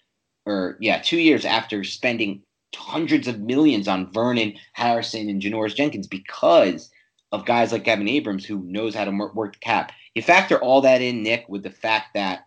[0.45, 2.43] or yeah, two years after spending
[2.75, 6.89] hundreds of millions on Vernon Harrison and Janoris Jenkins because
[7.31, 9.91] of guys like Kevin Abrams who knows how to work the cap.
[10.13, 12.45] You factor all that in, Nick, with the fact that,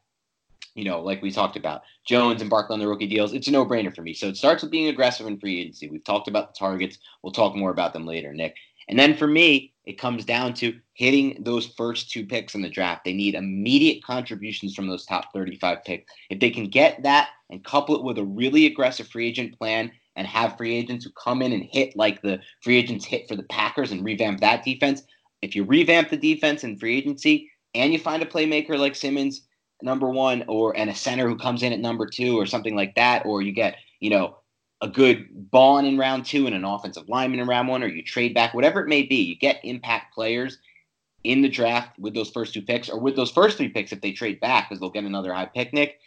[0.74, 3.50] you know, like we talked about, Jones and Barkley on the rookie deals, it's a
[3.50, 4.14] no-brainer for me.
[4.14, 5.88] So it starts with being aggressive in free agency.
[5.88, 6.98] We've talked about the targets.
[7.22, 8.54] We'll talk more about them later, Nick.
[8.88, 12.68] And then for me, it comes down to hitting those first two picks in the
[12.68, 13.04] draft.
[13.04, 16.12] They need immediate contributions from those top 35 picks.
[16.28, 19.92] If they can get that and couple it with a really aggressive free agent plan
[20.16, 23.36] and have free agents who come in and hit like the free agents hit for
[23.36, 25.02] the Packers and revamp that defense,
[25.40, 29.42] if you revamp the defense in free agency and you find a playmaker like Simmons,
[29.82, 32.94] number one, or and a center who comes in at number two or something like
[32.96, 34.38] that, or you get, you know,
[34.80, 38.02] a good Baun in round two and an offensive lineman in round one, or you
[38.02, 40.58] trade back, whatever it may be, you get impact players
[41.24, 44.00] in the draft with those first two picks, or with those first three picks if
[44.00, 45.98] they trade back because they'll get another high picnic.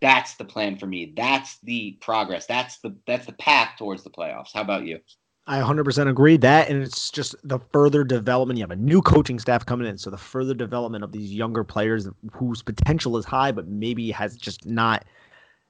[0.00, 1.12] That's the plan for me.
[1.16, 2.46] That's the progress.
[2.46, 4.50] That's the that's the path towards the playoffs.
[4.52, 5.00] How about you?
[5.48, 8.58] I 100% agree that, and it's just the further development.
[8.58, 11.62] You have a new coaching staff coming in, so the further development of these younger
[11.62, 15.04] players whose potential is high, but maybe has just not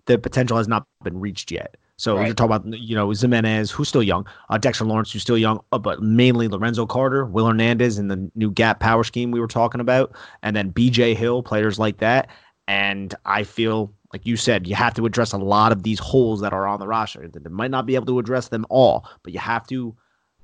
[0.06, 1.76] the potential has not been reached yet.
[1.98, 2.26] So Right.
[2.26, 5.60] you're talking about you know Ximines, who's still young, uh, Dexter Lawrence, who's still young,
[5.72, 9.46] uh, but mainly Lorenzo Carter, Will Hernandez in the new gap power scheme we were
[9.48, 11.14] talking about, and then B.J.
[11.14, 12.28] Hill, players like that.
[12.68, 16.40] And I feel like you said, you have to address a lot of these holes
[16.40, 17.26] that are on the roster.
[17.28, 19.94] They might not be able to address them all, but you have to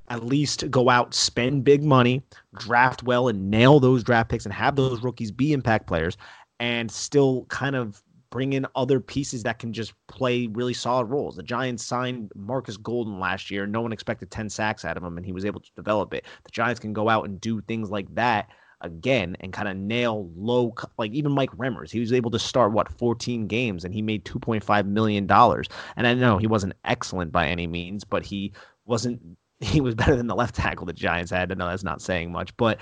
[0.09, 2.23] at least go out, spend big money,
[2.59, 6.17] draft well, and nail those draft picks and have those rookies be impact players
[6.61, 8.03] and still kind of
[8.33, 11.37] bring in other pieces that can just play really solid roles.
[11.37, 13.67] The Giants signed Marcus Golden last year.
[13.67, 16.25] No one expected 10 sacks out of him, and he was able to develop it.
[16.43, 18.49] The Giants can go out and do things like that
[18.81, 22.73] again and kind of nail low like even Mike Remmers he was able to start
[22.73, 27.31] what 14 games and he made 2.5 million dollars and I know he wasn't excellent
[27.31, 28.53] by any means but he
[28.85, 29.21] wasn't
[29.61, 32.33] he was better than the left tackle the Giants had I know that's not saying
[32.33, 32.81] much but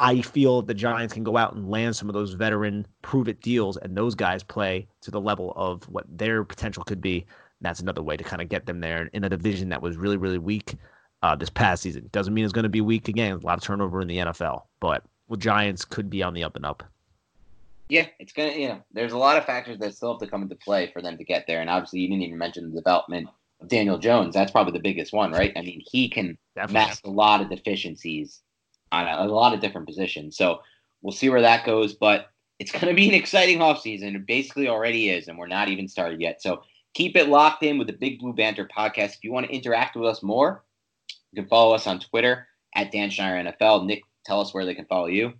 [0.00, 3.42] I feel the Giants can go out and land some of those veteran prove it
[3.42, 7.18] deals and those guys play to the level of what their potential could be.
[7.18, 7.26] And
[7.66, 10.16] That's another way to kind of get them there in a division that was really,
[10.16, 10.76] really weak
[11.22, 12.08] uh, this past season.
[12.12, 13.32] Doesn't mean it's going to be weak again.
[13.32, 16.56] A lot of turnover in the NFL, but well, Giants could be on the up
[16.56, 16.82] and up.
[17.90, 18.52] Yeah, it's gonna.
[18.52, 21.02] You know, there's a lot of factors that still have to come into play for
[21.02, 21.60] them to get there.
[21.60, 23.28] And obviously, you didn't even mention the development
[23.60, 24.32] of Daniel Jones.
[24.32, 25.52] That's probably the biggest one, right?
[25.56, 26.74] I mean, he can Definitely.
[26.74, 28.40] mask a lot of deficiencies
[28.92, 30.36] on a, a lot of different positions.
[30.36, 30.60] So
[31.02, 31.94] we'll see where that goes.
[31.94, 32.26] But
[32.58, 34.14] it's going to be an exciting offseason.
[34.14, 36.42] It basically already is, and we're not even started yet.
[36.42, 36.62] So
[36.94, 39.14] keep it locked in with the Big Blue Banter podcast.
[39.14, 40.64] If you want to interact with us more,
[41.32, 43.86] you can follow us on Twitter at Dan Schneider NFL.
[43.86, 45.32] Nick, tell us where they can follow you.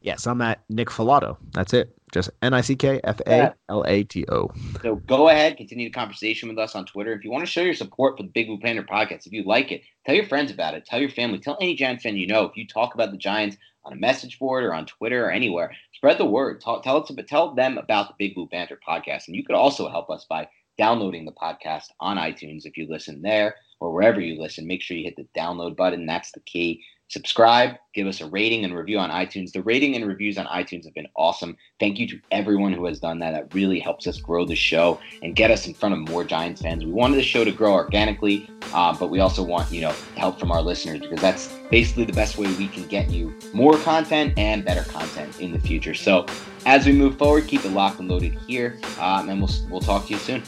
[0.00, 1.36] Yes, I'm at Nick Falato.
[1.52, 1.96] That's it.
[2.12, 4.50] Just N I C K F A L A T O.
[4.82, 7.12] So go ahead, continue the conversation with us on Twitter.
[7.14, 9.42] If you want to show your support for the Big Blue Banter podcast, if you
[9.44, 10.84] like it, tell your friends about it.
[10.84, 11.38] Tell your family.
[11.38, 12.44] Tell any Giants fan you know.
[12.44, 15.72] If you talk about the Giants on a message board or on Twitter or anywhere,
[15.94, 16.60] spread the word.
[16.60, 19.26] Talk, tell, tell them about the Big Blue Banter podcast.
[19.26, 20.48] And you could also help us by
[20.78, 24.66] downloading the podcast on iTunes if you listen there or wherever you listen.
[24.66, 26.06] Make sure you hit the download button.
[26.06, 26.82] That's the key.
[27.12, 29.52] Subscribe, give us a rating and review on iTunes.
[29.52, 31.58] The rating and reviews on iTunes have been awesome.
[31.78, 33.32] Thank you to everyone who has done that.
[33.32, 36.62] That really helps us grow the show and get us in front of more Giants
[36.62, 36.86] fans.
[36.86, 40.40] We wanted the show to grow organically, uh, but we also want you know help
[40.40, 44.32] from our listeners because that's basically the best way we can get you more content
[44.38, 45.92] and better content in the future.
[45.92, 46.24] So
[46.64, 50.06] as we move forward, keep it locked and loaded here, um, and we'll we'll talk
[50.06, 50.42] to you soon.